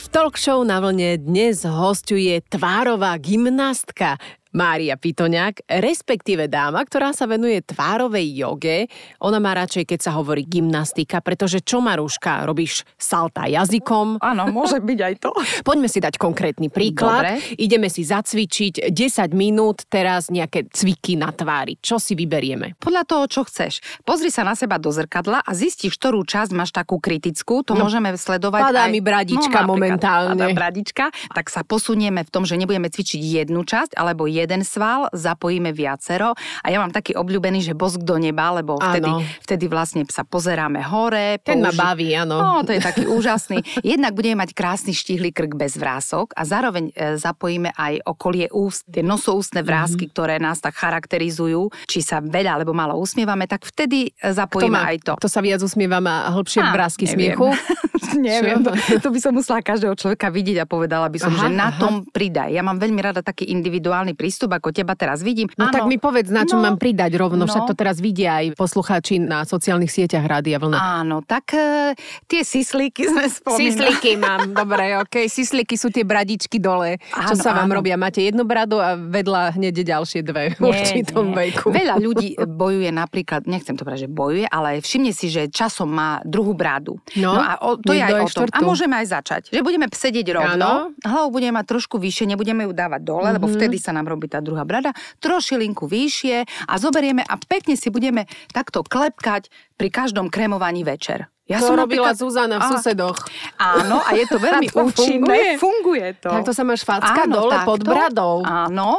V 0.00 0.06
talk 0.08 0.40
show 0.40 0.64
na 0.64 0.80
vlne 0.80 1.20
dnes 1.20 1.68
hostuje 1.68 2.40
tvárová 2.48 3.20
gymnastka 3.20 4.16
Mária 4.50 4.98
Pitoňák, 4.98 5.62
respektíve 5.78 6.50
dáma, 6.50 6.82
ktorá 6.82 7.14
sa 7.14 7.30
venuje 7.30 7.62
tvárovej 7.62 8.26
joge. 8.34 8.78
Ona 9.22 9.38
má 9.38 9.54
radšej, 9.54 9.86
keď 9.86 10.00
sa 10.02 10.12
hovorí 10.18 10.42
gymnastika, 10.42 11.22
pretože 11.22 11.62
čo 11.62 11.78
Maruška, 11.78 12.42
robíš 12.42 12.82
salta 12.98 13.46
jazykom? 13.46 14.18
Áno, 14.30 14.50
môže 14.50 14.82
byť 14.82 14.98
aj 14.98 15.14
to. 15.22 15.30
Poďme 15.68 15.86
si 15.86 16.02
dať 16.02 16.18
konkrétny 16.18 16.66
príklad. 16.66 17.22
Dobre. 17.22 17.62
Ideme 17.62 17.86
si 17.86 18.02
zacvičiť 18.02 18.90
10 18.90 19.30
minút 19.38 19.86
teraz 19.86 20.34
nejaké 20.34 20.66
cviky 20.66 21.14
na 21.14 21.30
tvári. 21.30 21.78
Čo 21.78 22.02
si 22.02 22.18
vyberieme? 22.18 22.74
Podľa 22.82 23.02
toho, 23.06 23.24
čo 23.30 23.46
chceš. 23.46 23.78
Pozri 24.02 24.34
sa 24.34 24.42
na 24.42 24.58
seba 24.58 24.82
do 24.82 24.90
zrkadla 24.90 25.46
a 25.46 25.50
zistíš, 25.54 25.94
ktorú 25.94 26.26
časť 26.26 26.50
máš 26.58 26.74
takú 26.74 26.98
kritickú. 26.98 27.62
To 27.70 27.78
no, 27.78 27.86
môžeme 27.86 28.10
sledovať 28.18 28.66
Padá 28.66 28.90
aj... 28.90 28.92
mi 28.92 28.98
bradička 28.98 29.62
no, 29.62 29.78
momentálne. 29.78 30.34
Padá 30.34 30.58
bradička. 30.58 31.04
Tak 31.30 31.46
sa 31.46 31.62
posunieme 31.62 32.26
v 32.26 32.30
tom, 32.34 32.42
že 32.42 32.58
nebudeme 32.58 32.90
cvičiť 32.90 33.20
jednu 33.46 33.62
časť 33.62 33.94
alebo 33.94 34.26
jeden 34.40 34.64
sval, 34.64 35.12
zapojíme 35.12 35.70
viacero 35.70 36.32
a 36.64 36.66
ja 36.68 36.80
mám 36.80 36.90
taký 36.90 37.14
obľúbený, 37.16 37.60
že 37.60 37.72
bosk 37.76 38.00
do 38.00 38.16
neba, 38.16 38.50
lebo 38.56 38.80
vtedy, 38.80 39.10
vtedy 39.44 39.64
vlastne 39.68 40.02
sa 40.08 40.24
pozeráme 40.24 40.80
hore. 40.80 41.38
Ten 41.44 41.60
použi- 41.60 41.66
ma 41.66 41.72
baví, 41.72 42.08
áno. 42.16 42.36
No, 42.40 42.52
to 42.64 42.72
je 42.72 42.80
taký 42.80 43.04
úžasný. 43.06 43.60
Jednak 43.84 44.16
budeme 44.16 44.42
mať 44.42 44.56
krásny 44.56 44.96
štihlý 44.96 45.30
krk 45.30 45.54
bez 45.54 45.76
vrások 45.76 46.32
a 46.34 46.42
zároveň 46.48 46.90
e, 46.92 47.20
zapojíme 47.20 47.76
aj 47.76 48.04
okolie 48.08 48.48
úst, 48.50 48.88
tie 48.88 49.04
nosoústne 49.04 49.60
vrázky, 49.60 50.08
mm-hmm. 50.08 50.16
ktoré 50.16 50.34
nás 50.40 50.58
tak 50.58 50.74
charakterizujú, 50.78 51.68
či 51.84 52.00
sa 52.00 52.24
veľa 52.24 52.60
alebo 52.60 52.72
málo 52.72 52.96
usmievame, 52.96 53.44
tak 53.44 53.68
vtedy 53.68 54.10
e, 54.10 54.32
zapojíme 54.32 54.80
má, 54.80 54.90
aj 54.94 54.98
to. 55.04 55.12
Kto 55.20 55.28
sa 55.28 55.40
viac 55.44 55.60
usmieva, 55.60 56.00
má 56.00 56.30
hĺbšie 56.32 56.60
vrázky 56.72 57.04
neviem. 57.10 57.36
smiechu? 57.36 57.48
neviem, 58.16 58.64
to, 58.64 58.72
to 59.00 59.08
by 59.12 59.18
som 59.20 59.32
musela 59.34 59.60
každého 59.60 59.94
človeka 59.94 60.32
vidieť 60.32 60.64
a 60.64 60.66
povedala 60.66 61.06
by 61.10 61.18
som, 61.20 61.32
aha, 61.34 61.46
že 61.46 61.48
na 61.52 61.68
aha. 61.70 61.78
tom 61.78 61.94
pridaj. 62.08 62.50
Ja 62.50 62.64
mám 62.64 62.80
veľmi 62.80 63.00
rada 63.02 63.20
taký 63.20 63.50
individuálny 63.52 64.16
prístup, 64.16 64.29
ako 64.30 64.70
teba 64.70 64.94
teraz 64.94 65.24
vidím. 65.24 65.48
No 65.56 65.68
Áno. 65.68 65.74
tak 65.74 65.84
mi 65.86 65.96
povedz, 65.96 66.28
na 66.30 66.44
čo 66.44 66.58
no, 66.58 66.64
mám 66.66 66.76
pridať 66.76 67.14
rovno, 67.16 67.44
no. 67.44 67.50
však 67.50 67.66
to 67.70 67.74
teraz 67.74 67.98
vidia 67.98 68.42
aj 68.42 68.54
poslucháči 68.58 69.20
na 69.22 69.42
sociálnych 69.44 69.90
sieťach 69.90 70.24
Rádia 70.26 70.58
Vlna. 70.58 70.78
Áno, 70.78 71.22
tak 71.22 71.54
uh, 71.54 71.92
tie 72.26 72.42
sislíky 72.42 73.06
sme 73.06 73.28
spomínali. 73.30 73.70
Sislíky 73.70 74.10
mám, 74.18 74.50
dobre, 74.50 74.98
ok. 74.98 75.28
Sislíky 75.30 75.78
sú 75.78 75.92
tie 75.92 76.02
bradičky 76.02 76.58
dole. 76.58 76.98
Áno, 77.14 77.28
čo 77.30 77.34
sa 77.38 77.54
vám 77.54 77.70
áno. 77.70 77.78
robia? 77.78 77.94
Máte 78.00 78.24
jednu 78.24 78.42
bradu 78.48 78.80
a 78.80 78.96
vedľa 78.96 79.54
hneď 79.60 79.84
ďalšie 79.84 80.20
dve 80.24 80.56
v 80.56 80.60
určitom 80.60 81.30
nie. 81.30 81.36
veku. 81.52 81.70
Veľa 81.70 81.96
ľudí 82.06 82.34
bojuje 82.40 82.90
napríklad, 82.90 83.46
nechcem 83.46 83.76
to 83.76 83.84
povedať, 83.86 84.08
že 84.08 84.10
bojuje, 84.10 84.46
ale 84.48 84.82
všimne 84.82 85.12
si, 85.14 85.30
že 85.30 85.46
časom 85.52 85.88
má 85.92 86.20
druhú 86.26 86.56
bradu. 86.56 86.98
No, 87.16 87.36
no 87.36 87.42
a 87.42 87.60
o, 87.62 87.76
to 87.78 87.94
je 87.94 88.02
aj 88.02 88.12
o 88.18 88.28
tom. 88.28 88.46
A 88.50 88.60
môžeme 88.64 88.98
aj 88.98 89.06
začať. 89.20 89.42
Že 89.54 89.62
budeme 89.62 89.86
sedieť 89.90 90.26
rovno, 90.34 90.94
hlavu 91.00 91.28
budeme 91.30 91.60
mať 91.60 91.66
trošku 91.68 91.96
vyššie, 92.00 92.24
nebudeme 92.34 92.66
ju 92.66 92.72
dávať 92.72 93.00
dole, 93.04 93.28
mm-hmm. 93.30 93.36
lebo 93.36 93.46
Mhm. 93.50 93.54
vtedy 93.58 93.76
sa 93.80 93.90
nám 93.92 94.06
robí 94.08 94.19
tá 94.26 94.40
druhá 94.40 94.64
brada. 94.64 94.90
Trošilinku 95.20 95.86
vyššie 95.86 96.36
a 96.66 96.74
zoberieme 96.76 97.22
a 97.22 97.38
pekne 97.38 97.72
si 97.72 97.88
budeme 97.88 98.24
takto 98.50 98.82
klepkať 98.82 99.46
pri 99.76 99.88
každom 99.88 100.26
krémovaní 100.26 100.82
večer. 100.82 101.30
Ja 101.46 101.58
to 101.58 101.72
robila 101.72 102.10
napríklad- 102.10 102.16
Zuzana 102.16 102.56
v 102.56 102.62
Á, 102.62 102.68
susedoch. 102.70 103.18
Áno, 103.56 103.98
a 103.98 104.10
je 104.12 104.24
to 104.24 104.38
veľmi 104.42 104.66
A 104.66 104.72
to 104.72 104.82
účinné. 104.84 105.26
funguje? 105.26 105.50
Funguje 105.56 106.06
to. 106.18 106.30
Takto 106.30 106.52
sa 106.52 106.62
máš 106.62 106.82
facka 106.82 107.24
dole 107.24 107.54
pod 107.64 107.80
bradou. 107.80 108.42
Áno. 108.42 108.98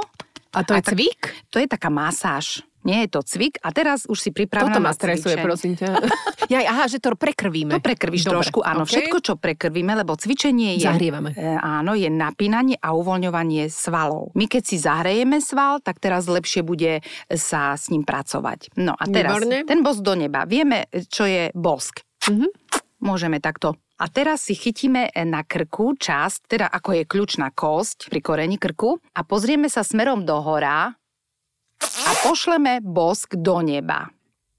A 0.52 0.60
to 0.64 0.74
je 0.74 0.84
tak- 0.84 0.92
cvik? 0.92 1.22
To 1.48 1.58
je 1.58 1.68
taká 1.68 1.88
masáž. 1.88 2.60
Nie 2.82 3.06
je 3.06 3.10
to 3.14 3.22
cvik 3.22 3.62
a 3.62 3.70
teraz 3.70 4.10
už 4.10 4.18
si 4.18 4.30
pripravená 4.34 4.74
Toto 4.74 4.82
ma 4.82 4.94
stresuje, 4.94 5.38
cvičenie. 5.38 5.46
prosím 5.46 5.74
ťa. 5.78 5.88
Ja, 6.52 6.68
aha, 6.68 6.92
že 6.92 7.00
to 7.00 7.16
prekrvíme. 7.16 7.80
To 7.80 7.80
prekrvíš 7.80 8.28
Dobre, 8.28 8.44
trošku, 8.44 8.60
áno. 8.60 8.84
okej. 8.84 9.08
Všetko, 9.08 9.18
čo 9.24 9.34
prekrvíme, 9.40 9.96
lebo 9.96 10.20
cvičenie 10.20 10.76
je... 10.76 10.84
Zahrievame. 10.84 11.32
E, 11.32 11.56
áno, 11.56 11.96
je 11.96 12.12
napínanie 12.12 12.76
a 12.76 12.92
uvoľňovanie 12.92 13.72
svalov. 13.72 14.36
My 14.36 14.52
keď 14.52 14.64
si 14.68 14.76
zahrejeme 14.76 15.40
sval, 15.40 15.80
tak 15.80 16.04
teraz 16.04 16.28
lepšie 16.28 16.60
bude 16.68 17.08
sa 17.32 17.80
s 17.80 17.88
ním 17.88 18.04
pracovať. 18.04 18.76
No 18.76 19.00
a 19.00 19.04
teraz, 19.08 19.40
Výborne. 19.40 19.64
ten 19.64 19.80
bosk 19.80 20.04
do 20.04 20.12
neba. 20.12 20.44
Vieme, 20.44 20.92
čo 21.08 21.24
je 21.24 21.56
bosk. 21.56 22.04
Mhm. 22.28 22.52
Môžeme 23.00 23.40
takto. 23.40 23.80
A 24.02 24.10
teraz 24.10 24.50
si 24.50 24.58
chytíme 24.58 25.14
na 25.30 25.46
krku 25.46 25.94
časť, 25.94 26.40
teda 26.50 26.68
ako 26.68 27.02
je 27.02 27.04
kľúčná 27.06 27.54
kosť 27.54 28.10
pri 28.10 28.22
koreni 28.22 28.58
krku 28.58 28.98
a 29.14 29.22
pozrieme 29.22 29.70
sa 29.70 29.86
smerom 29.86 30.26
do 30.26 30.38
hora 30.42 30.90
a 31.82 32.12
pošleme 32.26 32.82
bosk 32.82 33.36
do 33.38 33.62
neba. 33.62 34.10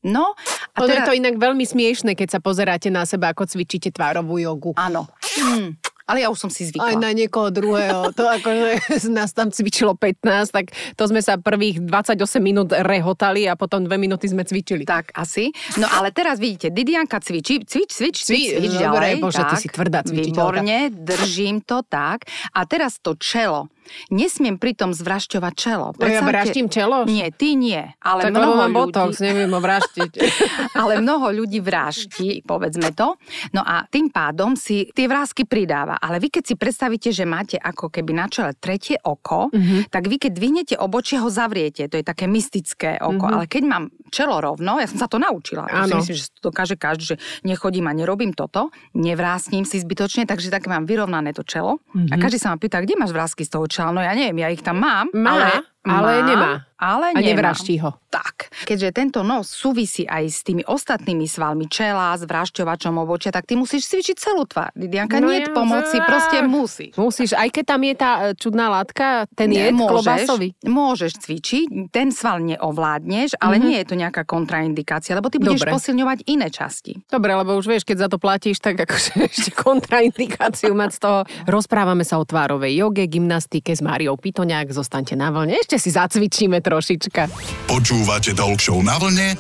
No, 0.03 0.35
a 0.75 0.83
Ono 0.83 0.91
je 0.91 0.99
teda... 0.99 1.07
to 1.07 1.15
inak 1.15 1.39
veľmi 1.39 1.63
smiešne, 1.63 2.19
keď 2.19 2.39
sa 2.39 2.41
pozeráte 2.43 2.91
na 2.91 3.07
seba, 3.07 3.31
ako 3.31 3.47
cvičíte 3.47 3.95
tvárovú 3.95 4.35
jogu. 4.43 4.75
Áno. 4.75 5.07
Mm. 5.39 5.79
Ale 6.03 6.27
ja 6.27 6.29
už 6.35 6.45
som 6.45 6.51
si 6.51 6.67
zvykla. 6.67 6.93
Aj 6.93 6.97
na 6.99 7.15
niekoho 7.15 7.55
druhého. 7.55 8.11
To 8.11 8.27
akože 8.27 8.83
nás 9.17 9.31
tam 9.31 9.55
cvičilo 9.55 9.95
15, 9.95 10.51
tak 10.51 10.75
to 10.99 11.07
sme 11.07 11.23
sa 11.23 11.39
prvých 11.39 11.79
28 11.87 12.19
minút 12.43 12.75
rehotali 12.75 13.47
a 13.47 13.55
potom 13.55 13.87
dve 13.87 13.97
minúty 14.03 14.27
sme 14.27 14.43
cvičili. 14.43 14.83
Tak 14.83 15.15
asi. 15.15 15.55
No 15.79 15.87
ale 15.87 16.11
teraz 16.11 16.43
vidíte, 16.43 16.75
Didianka 16.75 17.23
cvičí, 17.23 17.63
cvič, 17.63 17.95
cvič, 17.95 18.17
cvič, 18.27 18.43
Cvi- 18.51 18.51
cvič 18.59 18.75
dobre, 18.83 19.15
ďalej. 19.15 19.23
bože, 19.23 19.43
ty 19.47 19.55
tak. 19.55 19.63
si 19.63 19.69
tvrdá 19.71 20.01
cvičiteľka. 20.03 20.67
Výborne, 20.67 20.79
držím 20.91 21.63
to 21.63 21.87
tak. 21.87 22.27
A 22.51 22.67
teraz 22.67 22.99
to 22.99 23.15
čelo. 23.15 23.71
Nesmiem 24.09 24.57
pritom 24.57 24.93
zvrašťovať 24.93 25.53
čelo. 25.55 25.93
No 25.97 26.07
ja 26.07 26.23
vraštím 26.23 26.67
čelo? 26.69 27.05
Nie, 27.05 27.31
ty 27.31 27.55
nie. 27.55 27.81
Ale 28.01 28.29
tak 28.29 28.35
mnoho 28.35 28.55
mám 28.57 28.73
ľudí... 28.73 28.79
botox, 28.95 29.11
neviem 29.21 29.51
ho 29.51 29.61
vraštiť. 29.61 30.13
ale 30.81 31.03
mnoho 31.03 31.33
ľudí 31.33 31.59
vraždí, 31.59 32.43
povedzme 32.43 32.95
to. 32.95 33.17
No 33.53 33.63
a 33.63 33.85
tým 33.87 34.09
pádom 34.09 34.55
si 34.55 34.89
tie 34.93 35.07
vrázky 35.07 35.45
pridáva. 35.45 35.99
Ale 35.99 36.23
vy 36.23 36.31
keď 36.31 36.45
si 36.49 36.55
predstavíte, 36.55 37.11
že 37.11 37.27
máte 37.27 37.57
ako 37.59 37.91
keby 37.91 38.13
na 38.13 38.27
čele 38.27 38.55
tretie 38.57 38.97
oko, 38.99 39.49
Mhm. 39.53 39.59
mm-hmm. 39.59 39.81
tak 39.91 40.07
vy 40.07 40.17
keď 40.19 40.33
dvihnete 40.33 40.75
obočie, 40.79 41.19
ho 41.19 41.29
zavriete. 41.29 41.89
To 41.91 41.97
je 41.99 42.05
také 42.05 42.27
mystické 42.27 42.97
oko. 42.99 43.11
Mhm. 43.13 43.19
Mm-hmm. 43.19 43.35
Ale 43.35 43.45
keď 43.47 43.63
mám 43.67 43.85
čelo 44.13 44.37
rovno, 44.39 44.77
ja 44.77 44.87
som 44.87 45.01
sa 45.01 45.09
to 45.09 45.17
naučila. 45.17 45.65
Ja 45.67 45.89
si 45.89 45.97
myslím, 45.97 46.17
že 46.17 46.29
to 46.37 46.53
dokáže 46.53 46.77
každý, 46.77 47.05
že 47.05 47.17
nechodím 47.43 47.89
a 47.89 47.97
nerobím 47.97 48.37
toto, 48.37 48.69
nevrásním 48.93 49.65
si 49.65 49.81
zbytočne, 49.81 50.29
takže 50.29 50.53
tak 50.53 50.69
mám 50.69 50.85
vyrovnané 50.85 51.33
to 51.33 51.43
čelo. 51.43 51.81
Mhm. 51.93 52.07
Mm-hmm. 52.07 52.13
A 52.13 52.15
každý 52.21 52.39
sa 52.39 52.49
ma 52.53 52.59
pýta, 52.61 52.79
kde 52.79 52.95
máš 52.95 53.11
vrázky 53.11 53.43
z 53.43 53.51
toho 53.53 53.65
čela? 53.73 53.89
No 53.97 54.05
ja 54.05 54.13
neviem, 54.13 54.45
ja 54.45 54.53
ich 54.53 54.61
tam 54.61 54.77
mám. 54.77 55.09
Má, 55.17 55.33
ale, 55.33 55.49
ale 55.89 56.13
nemá. 56.29 56.53
Ale 56.83 57.15
A 57.15 57.23
nevraští 57.23 57.79
ho. 57.79 57.95
Tak, 58.09 58.51
keďže 58.67 58.91
tento 58.93 59.23
nos 59.23 59.47
súvisí 59.47 60.03
aj 60.03 60.25
s 60.27 60.43
tými 60.43 60.61
ostatnými 60.63 61.25
svalmi 61.25 61.65
čela, 61.65 62.11
s 62.13 62.27
vrašťovačom 62.27 62.99
obočia, 62.99 63.31
tak 63.31 63.47
ty 63.47 63.55
musíš 63.55 63.87
cvičiť 63.87 64.17
celú 64.19 64.43
tvár. 64.45 64.75
Didianka, 64.75 65.17
No 65.17 65.31
nie 65.31 65.41
ja- 65.41 65.49
pomoci, 65.49 65.97
proste 66.01 66.43
musíš. 66.43 66.93
Musíš, 66.95 67.33
aj 67.33 67.49
keď 67.49 67.65
tam 67.65 67.81
je 67.81 67.95
tá 67.95 68.11
e, 68.13 68.35
čudná 68.35 68.67
látka, 68.69 69.31
ten 69.31 69.49
je 69.49 69.71
klobásový. 69.71 70.59
môžeš 70.61 71.13
cvičiť, 71.21 71.67
ten 71.89 72.11
sval 72.11 72.43
neovládneš, 72.43 73.39
ale 73.39 73.57
Mhm. 73.57 73.63
nie 73.63 73.77
je 73.79 73.87
to 73.87 73.95
nejaká 73.95 74.23
kontraindikácia, 74.25 75.15
lebo 75.15 75.29
ty 75.29 75.39
budeš 75.39 75.63
Dobre. 75.63 75.73
posilňovať 75.73 76.19
iné 76.27 76.49
časti. 76.49 76.99
Dobre, 77.07 77.33
lebo 77.33 77.55
už 77.55 77.65
vieš, 77.65 77.85
keď 77.85 77.97
za 77.97 78.09
to 78.09 78.19
platíš, 78.19 78.59
tak 78.59 78.75
akože 78.77 79.11
ešte 79.31 79.55
kontraindikáciu 79.55 80.73
mať 80.73 80.91
z 80.91 80.99
toho. 80.99 81.19
Rozprávame 81.47 82.03
sa 82.03 82.17
o 82.17 82.25
tvárovej 82.25 82.75
joge, 82.75 83.07
gymnastike 83.07 83.71
s 83.71 83.81
Máriou 83.81 84.17
Pitoňák. 84.17 84.67
Zostaňte 84.69 85.15
na 85.15 85.29
vlne, 85.29 85.55
ešte 85.55 85.77
si 85.77 85.89
zacvičíme 85.89 86.59
trošička. 86.73 87.29
Počúvate 87.69 88.33
Talk 88.33 88.57
Show 88.57 88.81
na 88.81 88.97
vlne 88.97 89.37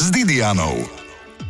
s 0.00 0.08
Didianou. 0.08 0.80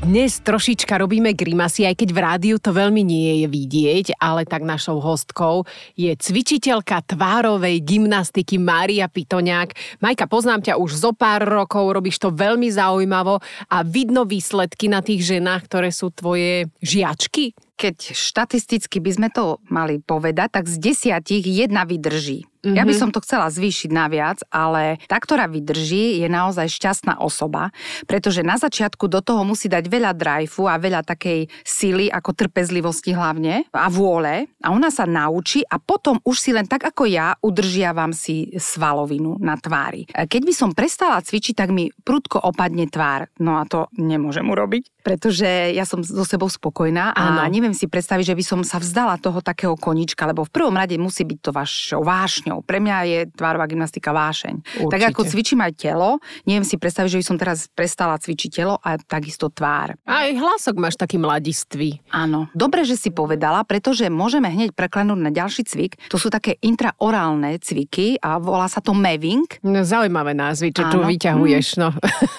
Dnes 0.02 0.42
trošička 0.42 0.98
robíme 0.98 1.30
grimasy, 1.30 1.86
aj 1.86 1.94
keď 1.94 2.08
v 2.10 2.18
rádiu 2.18 2.56
to 2.58 2.74
veľmi 2.74 3.06
nie 3.06 3.46
je 3.46 3.46
vidieť, 3.46 4.06
ale 4.18 4.42
tak 4.42 4.66
našou 4.66 4.98
hostkou 4.98 5.62
je 5.94 6.10
cvičiteľka 6.10 7.06
tvárovej 7.06 7.78
gymnastiky 7.86 8.58
Mária 8.58 9.06
Pitoňák. 9.06 10.02
Majka, 10.02 10.26
poznám 10.26 10.66
ťa 10.66 10.74
už 10.82 10.90
zo 10.90 11.14
pár 11.14 11.46
rokov, 11.46 11.94
robíš 11.94 12.18
to 12.18 12.34
veľmi 12.34 12.66
zaujímavo 12.66 13.38
a 13.70 13.78
vidno 13.86 14.26
výsledky 14.26 14.90
na 14.90 15.06
tých 15.06 15.38
ženách, 15.38 15.70
ktoré 15.70 15.94
sú 15.94 16.10
tvoje 16.10 16.66
žiačky. 16.82 17.54
Keď 17.82 18.14
štatisticky 18.14 19.02
by 19.02 19.10
sme 19.10 19.28
to 19.34 19.58
mali 19.66 19.98
povedať, 19.98 20.54
tak 20.54 20.70
z 20.70 20.78
desiatich 20.78 21.42
jedna 21.42 21.82
vydrží. 21.82 22.46
Mm-hmm. 22.62 22.78
Ja 22.78 22.86
by 22.86 22.94
som 22.94 23.10
to 23.10 23.18
chcela 23.26 23.50
zvýšiť 23.50 23.90
na 23.90 24.06
viac, 24.06 24.38
ale 24.46 25.02
tá, 25.10 25.18
ktorá 25.18 25.50
vydrží, 25.50 26.22
je 26.22 26.28
naozaj 26.30 26.70
šťastná 26.70 27.18
osoba, 27.18 27.74
pretože 28.06 28.46
na 28.46 28.54
začiatku 28.54 29.10
do 29.10 29.18
toho 29.18 29.42
musí 29.42 29.66
dať 29.66 29.82
veľa 29.90 30.14
drajfu 30.14 30.70
a 30.70 30.78
veľa 30.78 31.02
takej 31.02 31.50
sily, 31.66 32.06
ako 32.06 32.30
trpezlivosti 32.30 33.18
hlavne 33.18 33.66
a 33.74 33.90
vôle 33.90 34.46
a 34.62 34.70
ona 34.70 34.94
sa 34.94 35.10
naučí 35.10 35.66
a 35.66 35.82
potom 35.82 36.22
už 36.22 36.38
si 36.38 36.54
len 36.54 36.70
tak 36.70 36.86
ako 36.86 37.10
ja 37.10 37.34
udržiavam 37.42 38.14
si 38.14 38.54
svalovinu 38.54 39.42
na 39.42 39.58
tvári. 39.58 40.06
Keď 40.14 40.42
by 40.46 40.54
som 40.54 40.70
prestala 40.70 41.18
cvičiť, 41.18 41.58
tak 41.58 41.74
mi 41.74 41.90
prudko 41.90 42.38
opadne 42.38 42.86
tvár. 42.86 43.26
No 43.42 43.58
a 43.58 43.66
to 43.66 43.90
nemôžem 43.98 44.46
urobiť, 44.46 45.01
pretože 45.02 45.44
ja 45.74 45.84
som 45.84 46.00
so 46.00 46.22
sebou 46.22 46.46
spokojná 46.46 47.12
a 47.12 47.42
Áno. 47.42 47.50
neviem 47.50 47.74
si 47.74 47.84
predstaviť, 47.86 48.32
že 48.32 48.38
by 48.38 48.44
som 48.46 48.60
sa 48.62 48.78
vzdala 48.78 49.18
toho 49.18 49.42
takého 49.42 49.74
konička, 49.74 50.24
lebo 50.24 50.46
v 50.46 50.50
prvom 50.50 50.72
rade 50.72 50.94
musí 50.96 51.22
byť 51.22 51.38
to 51.38 51.50
vašou 51.50 52.00
vášňou. 52.00 52.62
Pre 52.62 52.78
mňa 52.78 52.96
je 53.04 53.20
tvárová 53.34 53.66
gymnastika 53.66 54.14
vášeň. 54.14 54.54
Určite. 54.82 54.92
Tak 54.94 55.02
ako 55.10 55.20
cvičím 55.26 55.60
aj 55.60 55.72
telo, 55.76 56.22
neviem 56.46 56.62
si 56.62 56.78
predstaviť, 56.78 57.10
že 57.14 57.20
by 57.20 57.26
som 57.26 57.36
teraz 57.36 57.66
prestala 57.68 58.16
cvičiť 58.16 58.50
telo 58.52 58.78
a 58.78 58.96
takisto 58.96 59.50
tvár. 59.50 59.98
Aj 60.06 60.28
hlasok 60.30 60.78
máš 60.78 60.94
taký 60.96 61.18
mladistvý. 61.18 62.00
Áno, 62.14 62.46
dobre, 62.54 62.86
že 62.86 62.94
si 62.94 63.10
povedala, 63.10 63.66
pretože 63.66 64.06
môžeme 64.06 64.48
hneď 64.48 64.72
preklenúť 64.72 65.18
na 65.18 65.30
ďalší 65.30 65.66
cvik. 65.66 65.98
To 66.08 66.16
sú 66.16 66.30
také 66.30 66.56
intraorálne 66.62 67.58
cviky 67.58 68.20
a 68.22 68.38
volá 68.38 68.70
sa 68.70 68.78
to 68.78 68.94
maving. 68.94 69.44
No, 69.64 69.82
zaujímavé 69.82 70.36
názvy, 70.36 70.70
čo 70.70 70.86
tu 70.88 71.02
Áno. 71.02 71.08
vyťahuješ. 71.08 71.66
No. 71.80 71.90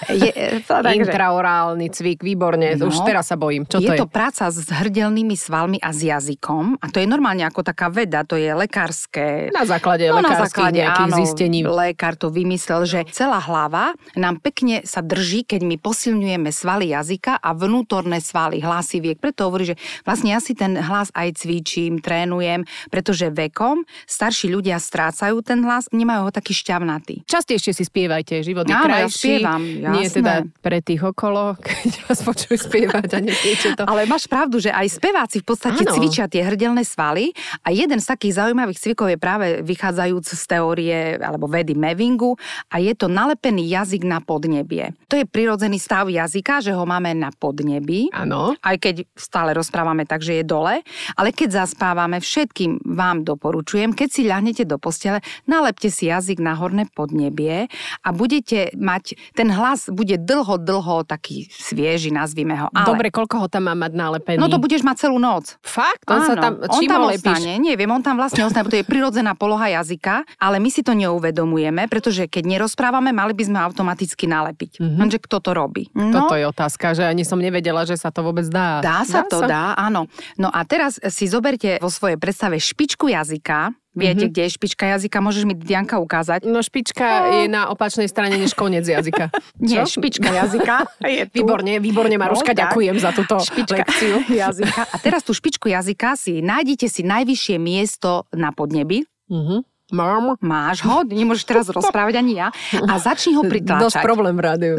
Je, 0.08 0.30
e, 0.30 0.62
takže- 0.68 1.10
Intraorálny 1.10 1.90
cvik, 1.90 2.22
výborne. 2.54 2.78
No. 2.78 2.88
Už 2.88 2.98
teraz 3.02 3.24
sa 3.28 3.36
bojím. 3.36 3.66
Čo 3.66 3.78
je 3.82 3.88
to 3.90 3.94
je? 3.94 4.00
to 4.00 4.08
práca 4.08 4.46
s 4.48 4.64
hrdelnými 4.64 5.34
svalmi 5.34 5.78
a 5.82 5.90
s 5.90 6.00
jazykom 6.02 6.78
a 6.80 6.86
to 6.90 7.02
je 7.02 7.06
normálne 7.06 7.42
ako 7.42 7.62
taká 7.62 7.90
veda, 7.90 8.22
to 8.22 8.36
je 8.36 8.50
lekárske. 8.52 9.50
Na 9.50 9.64
základe 9.64 10.06
No, 10.08 10.20
na 10.20 10.30
lekárskych 10.36 10.68
základe, 10.68 10.78
nejakých 10.84 11.10
áno, 11.10 11.18
zistení. 11.18 11.58
Lekár 11.64 12.14
to 12.14 12.28
vymyslel, 12.28 12.82
že 12.84 13.00
celá 13.10 13.40
hlava 13.40 13.96
nám 14.14 14.38
pekne 14.38 14.84
sa 14.84 15.00
drží, 15.00 15.48
keď 15.48 15.64
my 15.64 15.76
posilňujeme 15.80 16.50
svaly 16.52 16.92
jazyka 16.92 17.40
a 17.40 17.50
vnútorné 17.56 18.20
svaly 18.20 18.60
hlasiviek. 18.60 19.16
Preto 19.16 19.48
hovorí, 19.48 19.74
že 19.74 19.76
vlastne 20.04 20.36
ja 20.36 20.40
si 20.44 20.52
ten 20.52 20.76
hlas 20.76 21.08
aj 21.16 21.40
cvičím, 21.40 21.98
trénujem, 21.98 22.68
pretože 22.92 23.32
vekom 23.32 23.82
starší 24.04 24.52
ľudia 24.52 24.76
strácajú 24.76 25.40
ten 25.40 25.64
hlas, 25.64 25.88
nemajú 25.90 26.28
ho 26.28 26.32
taký 26.34 26.52
šťavnatý. 26.52 27.24
Častejšie 27.24 27.72
si 27.72 27.84
spievajte, 27.84 28.44
život 28.44 28.68
je 28.68 28.74
Áno, 28.74 28.92
ja 28.92 29.08
spievam, 29.08 29.62
Nie 29.64 30.06
jasné. 30.06 30.16
teda 30.20 30.34
pre 30.60 30.78
tých 30.84 31.00
okolo, 31.00 31.56
keď 31.64 31.92
vás 32.04 32.20
počujú 32.20 32.43
spievať 32.64 33.08
a 33.16 33.18
neviete 33.18 33.74
to. 33.74 33.82
Ale 33.88 34.04
máš 34.04 34.28
pravdu, 34.28 34.60
že 34.60 34.70
aj 34.70 35.00
speváci 35.00 35.40
v 35.40 35.46
podstate 35.48 35.82
Áno. 35.82 35.96
cvičia 35.96 36.28
tie 36.30 36.44
hrdelné 36.44 36.84
svaly 36.86 37.34
a 37.64 37.72
jeden 37.74 37.98
z 37.98 38.06
takých 38.06 38.44
zaujímavých 38.44 38.78
cvikov 38.78 39.10
je 39.10 39.18
práve 39.18 39.46
vychádzajúc 39.64 40.24
z 40.28 40.44
teórie 40.46 40.98
alebo 41.18 41.50
vedy 41.50 41.74
Mevingu 41.74 42.36
a 42.70 42.78
je 42.78 42.92
to 42.94 43.08
nalepený 43.10 43.66
jazyk 43.66 44.04
na 44.04 44.20
podnebie. 44.20 44.92
To 45.08 45.16
je 45.16 45.26
prirodzený 45.26 45.80
stav 45.80 46.06
jazyka, 46.06 46.60
že 46.60 46.76
ho 46.76 46.84
máme 46.84 47.16
na 47.16 47.32
podnebí. 47.32 48.12
Áno. 48.12 48.54
Aj 48.60 48.76
keď 48.78 49.08
stále 49.16 49.56
rozprávame 49.56 50.06
tak, 50.06 50.22
že 50.22 50.40
je 50.40 50.44
dole, 50.44 50.84
ale 51.16 51.28
keď 51.32 51.64
zaspávame, 51.64 52.20
všetkým 52.20 52.84
vám 52.84 53.26
doporučujem, 53.26 53.96
keď 53.96 54.08
si 54.10 54.22
ľahnete 54.28 54.62
do 54.68 54.76
postele, 54.78 55.24
nalepte 55.48 55.88
si 55.88 56.12
jazyk 56.12 56.38
na 56.38 56.54
horné 56.54 56.86
podnebie 56.92 57.66
a 58.04 58.08
budete 58.12 58.74
mať, 58.76 59.16
ten 59.32 59.48
hlas 59.50 59.88
bude 59.88 60.20
dlho, 60.20 60.60
dlho 60.60 61.06
taký 61.08 61.48
svieži, 61.50 62.12
nazvime 62.12 62.33
nazvime 62.34 62.58
ho. 62.58 62.66
Ale... 62.74 62.86
Dobre, 62.90 63.06
koľko 63.14 63.34
ho 63.38 63.46
tam 63.46 63.70
mám 63.70 63.78
mať 63.86 63.92
nalepený? 63.94 64.42
No 64.42 64.50
to 64.50 64.58
budeš 64.58 64.82
mať 64.82 65.06
celú 65.06 65.22
noc. 65.22 65.54
Fakt? 65.62 66.02
On 66.10 66.26
sa 66.26 66.34
tam, 66.34 66.58
on 66.66 66.82
čím 66.82 66.90
tam 66.90 67.06
ho 67.06 67.14
lepíš? 67.14 67.22
ostane, 67.22 67.62
neviem, 67.62 67.86
on 67.86 68.02
tam 68.02 68.18
vlastne 68.18 68.42
ostane, 68.42 68.66
to 68.66 68.74
je 68.74 68.82
prirodzená 68.82 69.38
poloha 69.38 69.70
jazyka, 69.70 70.26
ale 70.42 70.58
my 70.58 70.66
si 70.74 70.82
to 70.82 70.90
neuvedomujeme, 70.98 71.86
pretože 71.86 72.26
keď 72.26 72.58
nerozprávame, 72.58 73.14
mali 73.14 73.38
by 73.38 73.44
sme 73.46 73.58
automaticky 73.62 74.26
nalepiť. 74.26 74.82
Mm-hmm. 74.82 74.98
Lenže 74.98 75.18
kto 75.22 75.36
to 75.38 75.50
robí? 75.54 75.86
No, 75.94 76.26
Toto 76.26 76.34
je 76.34 76.44
otázka, 76.50 76.98
že 76.98 77.06
ani 77.06 77.22
som 77.22 77.38
nevedela, 77.38 77.86
že 77.86 77.94
sa 77.94 78.10
to 78.10 78.26
vôbec 78.26 78.50
dá. 78.50 78.82
Dá 78.82 79.06
sa 79.06 79.22
to, 79.22 79.46
dá, 79.46 79.78
áno. 79.78 80.10
No 80.34 80.50
a 80.50 80.66
teraz 80.66 80.98
si 80.98 81.30
zoberte 81.30 81.78
vo 81.78 81.88
svojej 81.92 82.18
predstave 82.18 82.58
špičku 82.58 83.06
jazyka, 83.06 83.70
Viete, 83.94 84.26
mm-hmm. 84.26 84.32
kde 84.34 84.42
je 84.42 84.50
špička 84.50 84.84
jazyka? 84.90 85.22
Môžeš 85.22 85.46
mi, 85.46 85.54
Dianka, 85.54 86.02
ukázať? 86.02 86.50
No 86.50 86.66
špička 86.66 87.06
no. 87.06 87.30
je 87.30 87.42
na 87.46 87.70
opačnej 87.70 88.10
strane 88.10 88.34
než 88.34 88.50
koniec 88.58 88.82
jazyka. 88.82 89.30
Nie, 89.62 89.86
špička 89.86 90.34
jazyka 90.42 90.98
je 90.98 91.30
tu. 91.30 91.38
Výborne, 91.38 91.78
výborne, 91.78 92.18
Maruška, 92.18 92.58
no, 92.58 92.58
ďakujem 92.58 92.96
za 92.98 93.14
túto 93.14 93.38
špička 93.38 93.86
lekciu. 93.86 94.18
jazyka. 94.42 94.82
A 94.90 94.96
teraz 94.98 95.22
tú 95.22 95.30
špičku 95.30 95.70
jazyka 95.70 96.18
si 96.18 96.42
nájdete 96.42 96.90
si 96.90 97.06
najvyššie 97.06 97.56
miesto 97.62 98.26
na 98.34 98.50
podnebi. 98.50 99.06
Mm-hmm. 99.30 99.60
Mám. 99.94 100.40
Máš 100.42 100.82
ho, 100.82 101.06
nemôžeš 101.06 101.44
teraz 101.46 101.66
rozprávať 101.70 102.18
ani 102.18 102.40
ja. 102.40 102.48
A 102.88 102.98
začni 102.98 103.38
ho 103.38 103.46
pritláčať. 103.46 103.84
Dosť 103.84 103.98
problém 104.02 104.34
v 104.34 104.42
rádiu. 104.42 104.74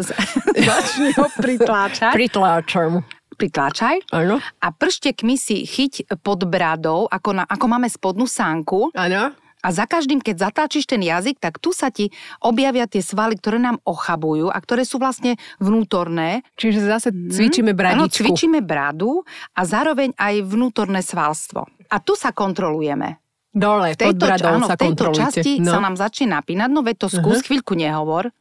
začni 0.51 1.15
ho 1.15 1.29
pritláčať. 1.39 2.12
Pritláčam 2.12 3.05
pritláčaj 3.36 4.10
Áno. 4.15 4.39
a 4.39 4.68
prštekmi 4.72 5.36
si 5.36 5.68
chyť 5.68 6.15
pod 6.24 6.48
bradou, 6.48 7.06
ako, 7.12 7.30
na, 7.38 7.44
ako 7.44 7.65
máme 7.68 7.88
spodnú 7.92 8.25
sánku. 8.25 8.96
Áno. 8.96 9.36
A 9.65 9.74
za 9.74 9.89
každým, 9.89 10.22
keď 10.22 10.46
zatáčiš 10.46 10.86
ten 10.86 11.01
jazyk, 11.01 11.42
tak 11.42 11.58
tu 11.58 11.74
sa 11.74 11.89
ti 11.89 12.13
objavia 12.38 12.86
tie 12.86 13.01
svaly, 13.01 13.34
ktoré 13.34 13.58
nám 13.58 13.82
ochabujú 13.82 14.54
a 14.54 14.58
ktoré 14.62 14.86
sú 14.86 15.01
vlastne 15.01 15.42
vnútorné. 15.58 16.46
Čiže 16.54 16.86
zase 16.86 17.10
cvičíme 17.10 17.74
bradičku. 17.74 17.98
Áno, 17.98 18.06
cvičíme 18.06 18.62
bradu 18.62 19.25
a 19.58 19.62
zároveň 19.65 20.13
aj 20.22 20.46
vnútorné 20.46 21.01
svalstvo. 21.01 21.65
A 21.89 21.98
tu 21.98 22.13
sa 22.13 22.30
kontrolujeme. 22.30 23.18
Dole, 23.56 23.96
V 23.96 23.98
tejto, 23.98 24.20
pod 24.20 24.27
bradou 24.27 24.54
áno, 24.54 24.68
sa 24.68 24.75
v 24.75 24.82
tejto 24.84 25.04
kontrolujte. 25.10 25.42
časti 25.42 25.51
no. 25.63 25.72
sa 25.74 25.80
nám 25.82 25.96
začne 25.98 26.27
napínať, 26.36 26.70
no 26.70 26.84
veď 26.84 26.96
to 27.01 27.08
skús, 27.08 27.39
uh-huh. 27.39 27.48
chvíľku 27.48 27.74
nehovor. 27.74 28.36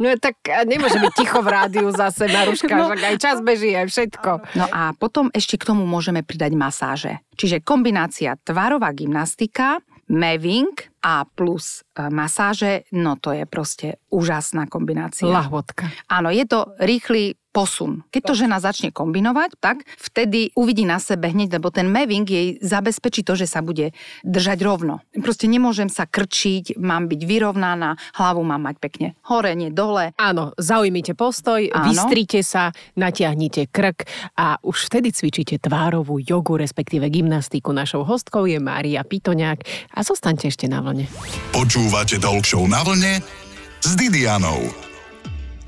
No 0.00 0.16
tak 0.16 0.40
nemôže 0.64 0.96
byť 0.96 1.12
ticho 1.12 1.44
v 1.44 1.48
rádiu 1.52 1.86
zase, 1.92 2.24
Maruška, 2.24 2.72
No. 2.80 2.88
aj 2.88 3.20
čas 3.20 3.44
beží, 3.44 3.76
aj 3.76 3.92
všetko. 3.92 4.30
No 4.56 4.64
a 4.66 4.96
potom 4.96 5.28
ešte 5.30 5.60
k 5.60 5.68
tomu 5.68 5.84
môžeme 5.84 6.24
pridať 6.24 6.56
masáže. 6.56 7.12
Čiže 7.36 7.60
kombinácia 7.60 8.40
tvarová 8.40 8.96
gymnastika, 8.96 9.84
maving 10.08 10.72
a 11.00 11.24
plus 11.24 11.80
e, 11.96 12.08
masáže, 12.12 12.84
no 12.92 13.16
to 13.16 13.32
je 13.32 13.44
proste 13.48 14.00
úžasná 14.12 14.68
kombinácia. 14.68 15.28
Lahvodka. 15.28 15.88
Áno, 16.08 16.28
je 16.28 16.44
to 16.44 16.76
rýchly 16.80 17.40
posun. 17.50 18.06
Keď 18.14 18.22
to 18.22 18.34
žena 18.38 18.62
začne 18.62 18.94
kombinovať, 18.94 19.58
tak 19.58 19.82
vtedy 19.98 20.54
uvidí 20.54 20.86
na 20.86 21.02
sebe 21.02 21.34
hneď, 21.34 21.58
lebo 21.58 21.74
ten 21.74 21.90
maving 21.90 22.22
jej 22.22 22.48
zabezpečí 22.62 23.26
to, 23.26 23.34
že 23.34 23.50
sa 23.50 23.58
bude 23.60 23.90
držať 24.22 24.58
rovno. 24.62 25.02
Proste 25.18 25.50
nemôžem 25.50 25.90
sa 25.90 26.06
krčiť, 26.06 26.78
mám 26.78 27.10
byť 27.10 27.20
vyrovnaná, 27.26 27.98
hlavu 28.14 28.42
mám 28.46 28.70
mať 28.70 28.76
pekne 28.78 29.08
hore, 29.26 29.50
nie 29.58 29.74
dole. 29.74 30.14
Áno, 30.14 30.54
zaujmite 30.56 31.18
postoj, 31.18 31.66
Áno. 31.74 31.90
vystrite 31.90 32.46
sa, 32.46 32.70
natiahnite 32.94 33.66
krk 33.66 34.06
a 34.38 34.62
už 34.62 34.86
vtedy 34.86 35.10
cvičíte 35.10 35.58
tvárovú 35.58 36.22
jogu, 36.22 36.54
respektíve 36.54 37.10
gymnastiku. 37.10 37.74
Našou 37.74 38.06
hostkou 38.06 38.46
je 38.46 38.62
Mária 38.62 39.02
Pitoňák 39.02 39.66
a 39.90 39.98
zostaňte 40.06 40.46
ešte 40.46 40.70
na 40.70 40.78
vlne. 40.90 41.06
Počúvate 41.54 42.18
Talk 42.18 42.42
na 42.66 42.82
vlne 42.82 43.22
s 43.80 43.90
Didianou. 43.94 44.89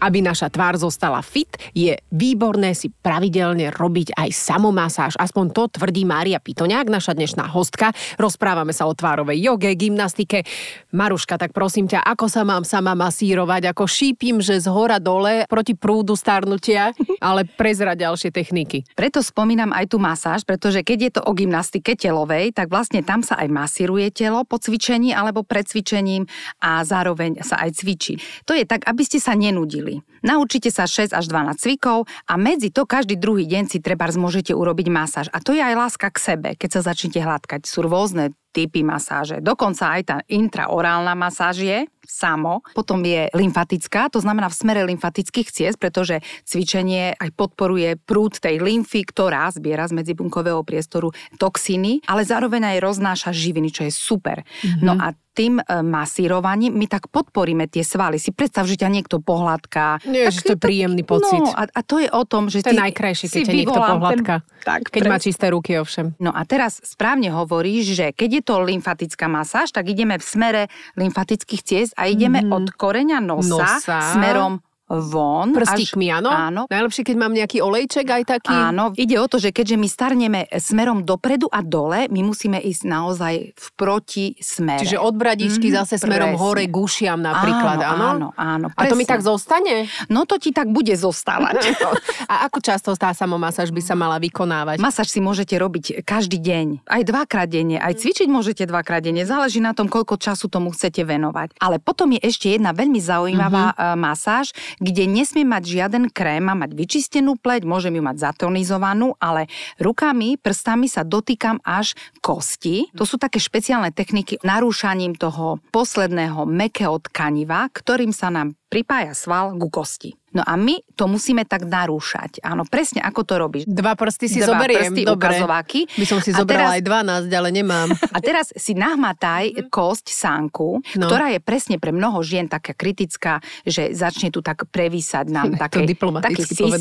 Aby 0.03 0.19
naša 0.19 0.51
tvár 0.51 0.75
zostala 0.75 1.23
fit, 1.23 1.55
je 1.71 1.95
výborné 2.11 2.75
si 2.75 2.91
pravidelne 2.91 3.71
robiť 3.71 4.19
aj 4.19 4.35
samomasáž. 4.35 5.15
Aspoň 5.15 5.55
to 5.55 5.63
tvrdí 5.79 6.03
Mária 6.03 6.43
Pitoňák, 6.43 6.91
naša 6.91 7.15
dnešná 7.15 7.47
hostka. 7.47 7.95
Rozprávame 8.19 8.75
sa 8.75 8.91
o 8.91 8.93
tvárovej 8.99 9.39
joge, 9.39 9.71
gymnastike. 9.79 10.43
Maruška, 10.91 11.39
tak 11.39 11.55
prosím 11.55 11.87
ťa, 11.87 12.03
ako 12.03 12.27
sa 12.27 12.43
mám 12.43 12.67
sama 12.67 12.99
masírovať? 12.99 13.71
Ako 13.71 13.87
šípim, 13.87 14.43
že 14.43 14.59
z 14.59 14.67
hora 14.67 14.99
dole 14.99 15.47
proti 15.47 15.79
prúdu 15.79 16.19
starnutia, 16.19 16.91
ale 17.23 17.47
prezrať 17.47 18.03
ďalšie 18.03 18.31
techniky. 18.35 18.83
Preto 18.99 19.23
spomínam 19.23 19.71
aj 19.71 19.93
tú 19.93 20.03
masáž, 20.03 20.43
pretože 20.43 20.83
keď 20.83 20.99
je 20.99 21.11
to 21.15 21.21
o 21.23 21.33
gymnastike 21.37 21.95
telovej, 21.95 22.51
tak 22.51 22.73
vlastne 22.73 23.05
tam 23.05 23.21
sa 23.21 23.39
aj 23.39 23.53
masíruje 23.53 24.09
telo 24.11 24.43
po 24.49 24.57
cvičení 24.59 25.13
alebo 25.13 25.45
pred 25.45 25.69
cvičením 25.69 26.25
a 26.65 26.81
zároveň 26.83 27.45
sa 27.45 27.61
aj 27.61 27.77
cvičí. 27.77 28.17
To 28.49 28.57
je 28.57 28.65
tak, 28.65 28.89
aby 28.89 29.05
ste 29.05 29.21
sa 29.21 29.37
nenudili. 29.37 29.92
Naučite 30.23 30.71
sa 30.71 30.87
6 30.87 31.13
až 31.13 31.25
12 31.27 31.59
cvikov 31.59 32.07
a 32.31 32.35
medzi 32.39 32.71
to 32.71 32.87
každý 32.87 33.19
druhý 33.19 33.45
deň 33.45 33.69
si 33.69 33.83
treba 33.83 34.07
môžete 34.15 34.55
urobiť 34.55 34.87
masáž. 34.89 35.27
A 35.35 35.43
to 35.43 35.53
je 35.53 35.61
aj 35.61 35.75
láska 35.75 36.09
k 36.15 36.23
sebe, 36.23 36.49
keď 36.55 36.79
sa 36.79 36.95
začnete 36.95 37.19
hladkať. 37.19 37.67
Sú 37.67 37.83
rôzne 37.83 38.31
typy 38.53 38.85
masáže. 38.85 39.41
Dokonca 39.41 39.99
aj 39.99 40.03
tá 40.05 40.17
intraorálna 40.29 41.17
masáž 41.17 41.65
je 41.65 41.79
samo. 42.07 42.67
Potom 42.75 43.03
je 43.03 43.31
lymfatická, 43.33 44.11
to 44.13 44.19
znamená 44.23 44.51
v 44.51 44.59
smere 44.59 44.83
lymfatických 44.87 45.49
ciest, 45.49 45.79
pretože 45.79 46.21
cvičenie 46.45 47.15
aj 47.17 47.31
podporuje 47.35 47.99
prúd 48.03 48.39
tej 48.39 48.59
lymfy, 48.59 49.07
ktorá 49.07 49.51
zbiera 49.55 49.87
z 49.87 49.97
medzibunkového 49.97 50.63
priestoru 50.67 51.15
toxíny, 51.39 52.03
ale 52.07 52.27
zároveň 52.27 52.77
aj 52.77 52.79
roznáša 52.83 53.31
živiny, 53.35 53.71
čo 53.71 53.87
je 53.87 53.93
super. 53.93 54.43
Mm-hmm. 54.43 54.85
No 54.85 54.95
a 54.99 55.15
tým 55.33 55.59
e, 55.59 55.65
masírovaním 55.81 56.77
my 56.77 56.87
tak 56.87 57.09
podporíme 57.09 57.65
tie 57.67 57.81
svaly. 57.81 58.21
Si 58.21 58.31
predstav, 58.37 58.69
že 58.69 58.77
ťa 58.77 58.89
niekto 58.93 59.17
pohľadká. 59.19 60.05
Nie, 60.05 60.29
že 60.29 60.45
to 60.45 60.55
je 60.55 60.61
príjemný 60.61 61.03
pocit. 61.09 61.41
No 61.41 61.57
a, 61.57 61.65
a 61.73 61.81
to 61.81 62.05
je 62.05 62.09
o 62.13 62.23
tom, 62.29 62.53
že 62.53 62.61
To 62.61 62.73
je 62.73 62.77
najkrajšie, 62.77 63.33
keď 63.33 63.43
ťa 63.49 63.55
niekto 63.57 63.81
pohľadká. 63.81 64.35
Ten, 64.45 64.61
tak, 64.63 64.81
Keď 64.93 65.03
má 65.09 65.17
presne. 65.17 65.27
čisté 65.27 65.47
ruky, 65.51 65.81
ovšem. 65.81 66.15
No 66.21 66.31
a 66.31 66.45
teraz 66.45 66.79
správne 66.85 67.33
hovoríš, 67.33 67.97
že 67.97 68.07
keď 68.13 68.31
je 68.39 68.43
to 68.45 68.55
lymfatická 68.63 69.27
masáž, 69.27 69.73
tak 69.73 69.89
ideme 69.89 70.21
v 70.21 70.25
smere 70.25 70.63
lymfatických 71.01 71.63
ciest 71.65 71.92
a 71.97 72.07
ideme 72.07 72.43
mm. 72.43 72.53
od 72.53 72.71
koreňa 72.71 73.21
nosa, 73.21 73.49
Nosa. 73.49 74.01
smerom 74.13 74.61
von. 75.01 75.57
Prstíkmi, 75.57 76.13
áno? 76.13 76.29
Áno. 76.29 76.63
Najlepšie, 76.69 77.03
keď 77.07 77.17
mám 77.17 77.33
nejaký 77.33 77.65
olejček 77.65 78.05
aj 78.05 78.23
taký. 78.29 78.53
Áno, 78.53 78.93
ide 78.99 79.17
o 79.17 79.27
to, 79.27 79.41
že 79.41 79.55
keďže 79.55 79.77
my 79.81 79.89
starneme 79.89 80.41
smerom 80.61 81.07
dopredu 81.07 81.49
a 81.49 81.65
dole, 81.65 82.11
my 82.13 82.21
musíme 82.21 82.61
ísť 82.61 82.83
naozaj 82.85 83.35
v 83.57 83.67
proti 83.77 84.37
smere. 84.37 84.85
Čiže 84.85 85.01
od 85.01 85.15
bradičky 85.17 85.73
Mhm, 85.73 85.77
zase 85.81 85.95
smerom 85.97 86.37
presne. 86.37 86.43
hore 86.43 86.65
k 86.69 86.75
ušiam 86.77 87.19
napríklad, 87.23 87.79
áno? 87.81 88.07
Áno, 88.13 88.29
áno, 88.37 88.67
A 88.77 88.83
to 88.85 88.99
mi 88.99 89.09
tak 89.09 89.25
zostane? 89.25 89.89
No 90.13 90.29
to 90.29 90.37
ti 90.37 90.53
tak 90.53 90.69
bude 90.69 90.93
zostávať. 90.93 91.73
A 92.33 92.49
ako 92.49 92.59
často 92.65 92.91
tá 92.97 93.13
samomasáž 93.13 93.73
by 93.73 93.83
sa 93.85 93.95
mala 93.97 94.17
vykonávať? 94.17 94.81
Masáž 94.81 95.13
si 95.13 95.21
môžete 95.21 95.57
robiť 95.57 96.05
každý 96.07 96.41
deň, 96.41 96.87
aj 96.89 97.03
dvakrát 97.05 97.49
denne, 97.49 97.77
aj 97.77 98.01
cvičiť 98.01 98.29
môžete 98.31 98.65
dvakrát 98.65 99.05
denne, 99.05 99.25
záleží 99.27 99.61
na 99.61 99.77
tom, 99.77 99.91
koľko 99.91 100.17
času 100.17 100.49
tomu 100.49 100.73
chcete 100.73 101.03
venovať. 101.05 101.61
Ale 101.61 101.77
potom 101.83 102.09
je 102.17 102.21
ešte 102.25 102.53
jedna 102.57 102.73
veľmi 102.73 102.99
zaujímavá 103.03 103.77
mm-hmm. 103.77 103.99
masáž, 103.99 104.57
kde 104.83 105.07
nesmie 105.07 105.47
mať 105.47 105.63
žiaden 105.63 106.11
krém, 106.11 106.43
má 106.43 106.59
mať 106.59 106.75
vyčistenú 106.75 107.39
pleť, 107.39 107.63
môžem 107.63 107.95
ju 107.95 108.03
mať 108.03 108.35
zatonizovanú, 108.35 109.15
ale 109.23 109.47
rukami, 109.79 110.35
prstami 110.35 110.91
sa 110.91 111.07
dotýkam 111.07 111.63
až 111.63 111.95
kosti. 112.19 112.91
To 112.99 113.07
sú 113.07 113.15
také 113.23 113.39
špeciálne 113.39 113.95
techniky 113.95 114.43
narúšaním 114.43 115.15
toho 115.15 115.63
posledného 115.71 116.43
mekého 116.51 116.99
tkaniva, 116.99 117.71
ktorým 117.71 118.11
sa 118.11 118.35
nám 118.35 118.59
pripája 118.73 119.13
sval 119.13 119.53
ku 119.55 119.69
kosti. 119.69 120.17
No 120.33 120.41
a 120.41 120.57
my 120.57 120.81
to 120.97 121.05
musíme 121.05 121.45
tak 121.45 121.69
narúšať. 121.69 122.41
Áno, 122.41 122.65
presne 122.65 123.05
ako 123.05 123.21
to 123.21 123.35
robíš. 123.37 123.69
Dva 123.69 123.93
prsty 123.93 124.27
si 124.27 124.41
Dva 124.41 124.57
zoberiem, 124.57 124.89
prsty, 124.89 125.05
dobre. 125.05 125.29
ukazováky. 125.29 125.81
By 125.93 126.07
som 126.07 126.19
si 126.19 126.33
A 126.33 126.41
zobrala 126.41 126.73
teraz- 126.73 126.77
aj 126.81 126.83
12, 127.29 127.37
ale 127.37 127.49
nemám. 127.53 127.89
A 128.17 128.19
teraz 128.19 128.49
si 128.51 128.73
nahmataj 128.73 129.69
kosť 129.69 130.09
sánku, 130.09 130.81
No. 130.95 131.05
ktorá 131.05 131.29
je 131.29 131.39
presne 131.39 131.77
pre 131.77 131.93
mnoho 131.93 132.23
žien 132.23 132.49
taká 132.49 132.73
kritická, 132.73 133.39
že 133.63 133.93
začne 133.93 134.29
tu 134.29 134.41
tak 134.41 134.65
prevísať 134.67 135.29
nám 135.29 135.53
také, 135.61 135.85
taký 135.85 136.01
povedal. 136.01 136.33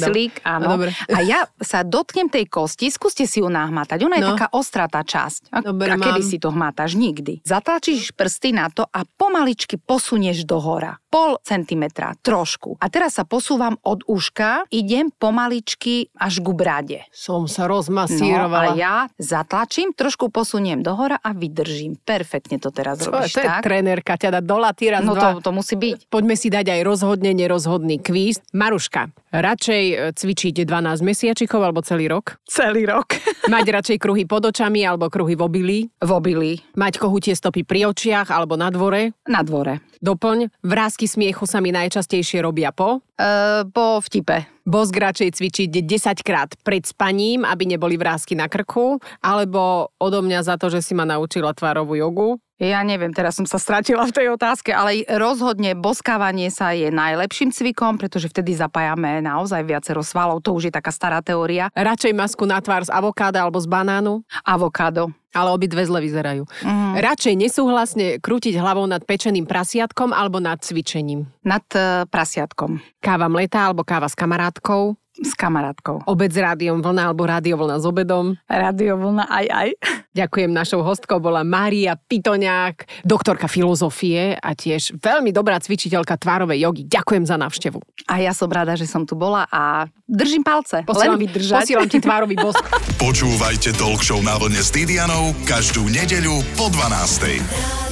síslik. 0.08 0.40
No, 0.40 0.48
Áno. 0.48 0.66
dobre. 0.72 0.96
A 1.10 1.20
ja 1.20 1.44
sa 1.58 1.84
dotknem 1.84 2.32
tej 2.32 2.48
kosti, 2.48 2.88
skúste 2.88 3.28
si 3.28 3.44
ju 3.44 3.48
nahmatať. 3.48 4.00
Ona 4.00 4.16
je 4.16 4.24
No. 4.24 4.32
taká 4.32 4.48
ostrá 4.52 4.88
tá 4.88 5.04
časť. 5.04 5.52
A, 5.52 5.60
Dobre, 5.60 5.92
a 5.92 6.00
kedy 6.00 6.22
mám. 6.22 6.30
si 6.30 6.38
to 6.38 6.50
hmátaš? 6.50 6.96
Nikdy. 6.96 7.44
Zatlačíš 7.44 8.16
prsty 8.16 8.54
na 8.54 8.70
to 8.70 8.86
a 8.86 9.04
pomaličky 9.04 9.76
posunieš 9.76 10.46
do 10.46 10.56
hora. 10.56 10.96
Pol 11.10 11.36
centimetra, 11.42 11.81
trošku. 11.90 12.78
A 12.78 12.86
teraz 12.86 13.16
sa 13.16 13.24
posúvam 13.24 13.80
od 13.82 14.04
uška, 14.06 14.68
idem 14.70 15.10
pomaličky 15.10 16.12
až 16.14 16.38
ku 16.40 16.52
brade. 16.52 17.02
Som 17.10 17.48
sa 17.48 17.64
No, 17.64 17.80
rozmasírovala. 17.80 18.74
a 18.74 18.76
ja 18.76 18.96
zatlačím, 19.16 19.90
trošku 19.92 20.28
posuniem 20.28 20.80
dohora 20.80 21.16
a 21.16 21.32
vydržím. 21.32 21.96
Perfektne 21.96 22.58
to 22.58 22.70
teraz 22.70 23.00
to, 23.00 23.08
robíš, 23.08 23.32
to 23.32 23.40
je 23.40 23.48
tak? 23.48 23.64
trenérka, 23.64 24.14
ťa 24.14 24.30
dá 24.30 24.40
do 24.40 24.58
laty 24.58 24.90
raz, 24.90 25.02
No 25.02 25.14
dva. 25.14 25.38
to, 25.38 25.46
to 25.46 25.52
musí 25.52 25.74
byť. 25.74 26.06
Poďme 26.08 26.36
si 26.36 26.48
dať 26.48 26.68
aj 26.70 26.82
rozhodne 26.82 27.32
nerozhodný 27.32 27.98
kvíz. 27.98 28.44
Maruška, 28.52 29.08
radšej 29.32 29.84
e, 29.86 29.96
cvičiť 30.12 30.56
12 30.60 30.68
mesiačikov 31.02 31.62
alebo 31.62 31.80
celý 31.80 32.06
rok? 32.08 32.42
Celý 32.44 32.84
rok. 32.84 33.16
Mať 33.48 33.66
radšej 33.72 33.98
kruhy 33.98 34.26
pod 34.26 34.44
očami 34.44 34.84
alebo 34.84 35.08
kruhy 35.08 35.34
v 35.34 35.42
obilí? 35.42 35.80
v 35.94 36.12
obili, 36.12 36.52
Mať 36.74 36.98
kohutie 36.98 37.32
stopy 37.32 37.64
pri 37.64 37.88
očiach 37.88 38.28
alebo 38.28 38.54
na 38.54 38.68
dvore? 38.68 39.14
na 39.24 39.42
dvore. 39.42 39.80
Doplň, 39.98 40.50
vrázky 40.62 41.06
smiechu 41.06 41.46
sa 41.46 41.58
mi 41.58 41.71
najčastejšie 41.72 42.44
robia 42.44 42.72
po? 42.76 43.04
Uh, 43.20 43.68
po 43.70 44.00
vtipe. 44.02 44.48
Bosk 44.66 44.94
radšej 44.94 45.42
cvičiť 45.42 45.70
10 45.74 46.22
krát 46.22 46.54
pred 46.62 46.86
spaním, 46.86 47.44
aby 47.46 47.66
neboli 47.66 47.98
vrázky 47.98 48.38
na 48.38 48.46
krku, 48.46 49.02
alebo 49.22 49.90
odo 49.98 50.22
mňa 50.22 50.46
za 50.46 50.56
to, 50.58 50.70
že 50.70 50.86
si 50.86 50.94
ma 50.94 51.06
naučila 51.06 51.54
tvárovú 51.54 51.98
jogu. 51.98 52.38
Ja 52.62 52.86
neviem, 52.86 53.10
teraz 53.10 53.42
som 53.42 53.50
sa 53.50 53.58
stratila 53.58 54.06
v 54.06 54.14
tej 54.14 54.28
otázke, 54.38 54.70
ale 54.70 55.02
rozhodne 55.18 55.74
boskávanie 55.74 56.54
sa 56.54 56.78
je 56.78 56.94
najlepším 56.94 57.50
cvikom, 57.50 57.98
pretože 57.98 58.30
vtedy 58.30 58.54
zapájame 58.54 59.18
naozaj 59.18 59.66
viacero 59.66 60.06
svalov. 60.06 60.46
To 60.46 60.54
už 60.54 60.70
je 60.70 60.74
taká 60.78 60.94
stará 60.94 61.26
teória. 61.26 61.74
Radšej 61.74 62.14
masku 62.14 62.46
na 62.46 62.62
tvár 62.62 62.86
z 62.86 62.94
avokáda 62.94 63.42
alebo 63.42 63.58
z 63.58 63.66
banánu. 63.66 64.22
Avokádo. 64.46 65.10
Ale 65.32 65.50
obidve 65.50 65.82
zle 65.88 66.06
vyzerajú. 66.06 66.44
Mm. 66.62 67.02
Radšej 67.02 67.34
nesúhlasne 67.40 68.08
krútiť 68.20 68.60
hlavou 68.60 68.84
nad 68.84 69.00
pečeným 69.08 69.48
prasiatkom 69.48 70.12
alebo 70.12 70.44
nad 70.44 70.60
cvičením. 70.60 71.32
Nad 71.42 71.66
uh, 71.74 72.04
prasiatkom. 72.06 72.84
Káva 73.12 73.28
mletá 73.28 73.68
alebo 73.68 73.84
káva 73.84 74.08
s 74.08 74.16
kamarátkou. 74.16 74.96
S 75.20 75.36
kamarátkou. 75.36 76.00
Obed 76.08 76.32
s 76.32 76.40
rádiom 76.40 76.80
vlna 76.80 77.12
alebo 77.12 77.28
rádio 77.28 77.60
vlna 77.60 77.76
s 77.76 77.84
obedom. 77.84 78.40
Rádio 78.48 78.96
vlna 78.96 79.28
aj 79.28 79.46
aj. 79.52 79.70
Ďakujem, 80.16 80.48
našou 80.48 80.80
hostkou 80.80 81.20
bola 81.20 81.44
Mária 81.44 82.00
Pitoňák, 82.00 83.04
doktorka 83.04 83.52
filozofie 83.52 84.40
a 84.40 84.56
tiež 84.56 84.96
veľmi 84.96 85.36
dobrá 85.36 85.60
cvičiteľka 85.60 86.16
tvárovej 86.16 86.64
jogy. 86.64 86.88
Ďakujem 86.88 87.28
za 87.28 87.36
návštevu. 87.36 87.84
A 88.08 88.24
ja 88.24 88.32
som 88.32 88.48
rada, 88.48 88.80
že 88.80 88.88
som 88.88 89.04
tu 89.04 89.20
bola 89.20 89.44
a 89.52 89.92
držím 90.08 90.48
palce. 90.48 90.88
Posielam, 90.88 91.20
len 91.20 91.28
vydržať. 91.28 91.68
Posielam 91.68 91.92
ti 91.92 92.00
tvárový 92.00 92.40
bosk. 92.40 92.64
Počúvajte 93.12 93.76
Talk 93.76 94.00
Show 94.08 94.24
na 94.24 94.40
vlne 94.40 94.64
s 94.64 94.72
Didianou 94.72 95.36
každú 95.44 95.84
nedeľu 95.92 96.40
po 96.56 96.72
12. 96.72 97.91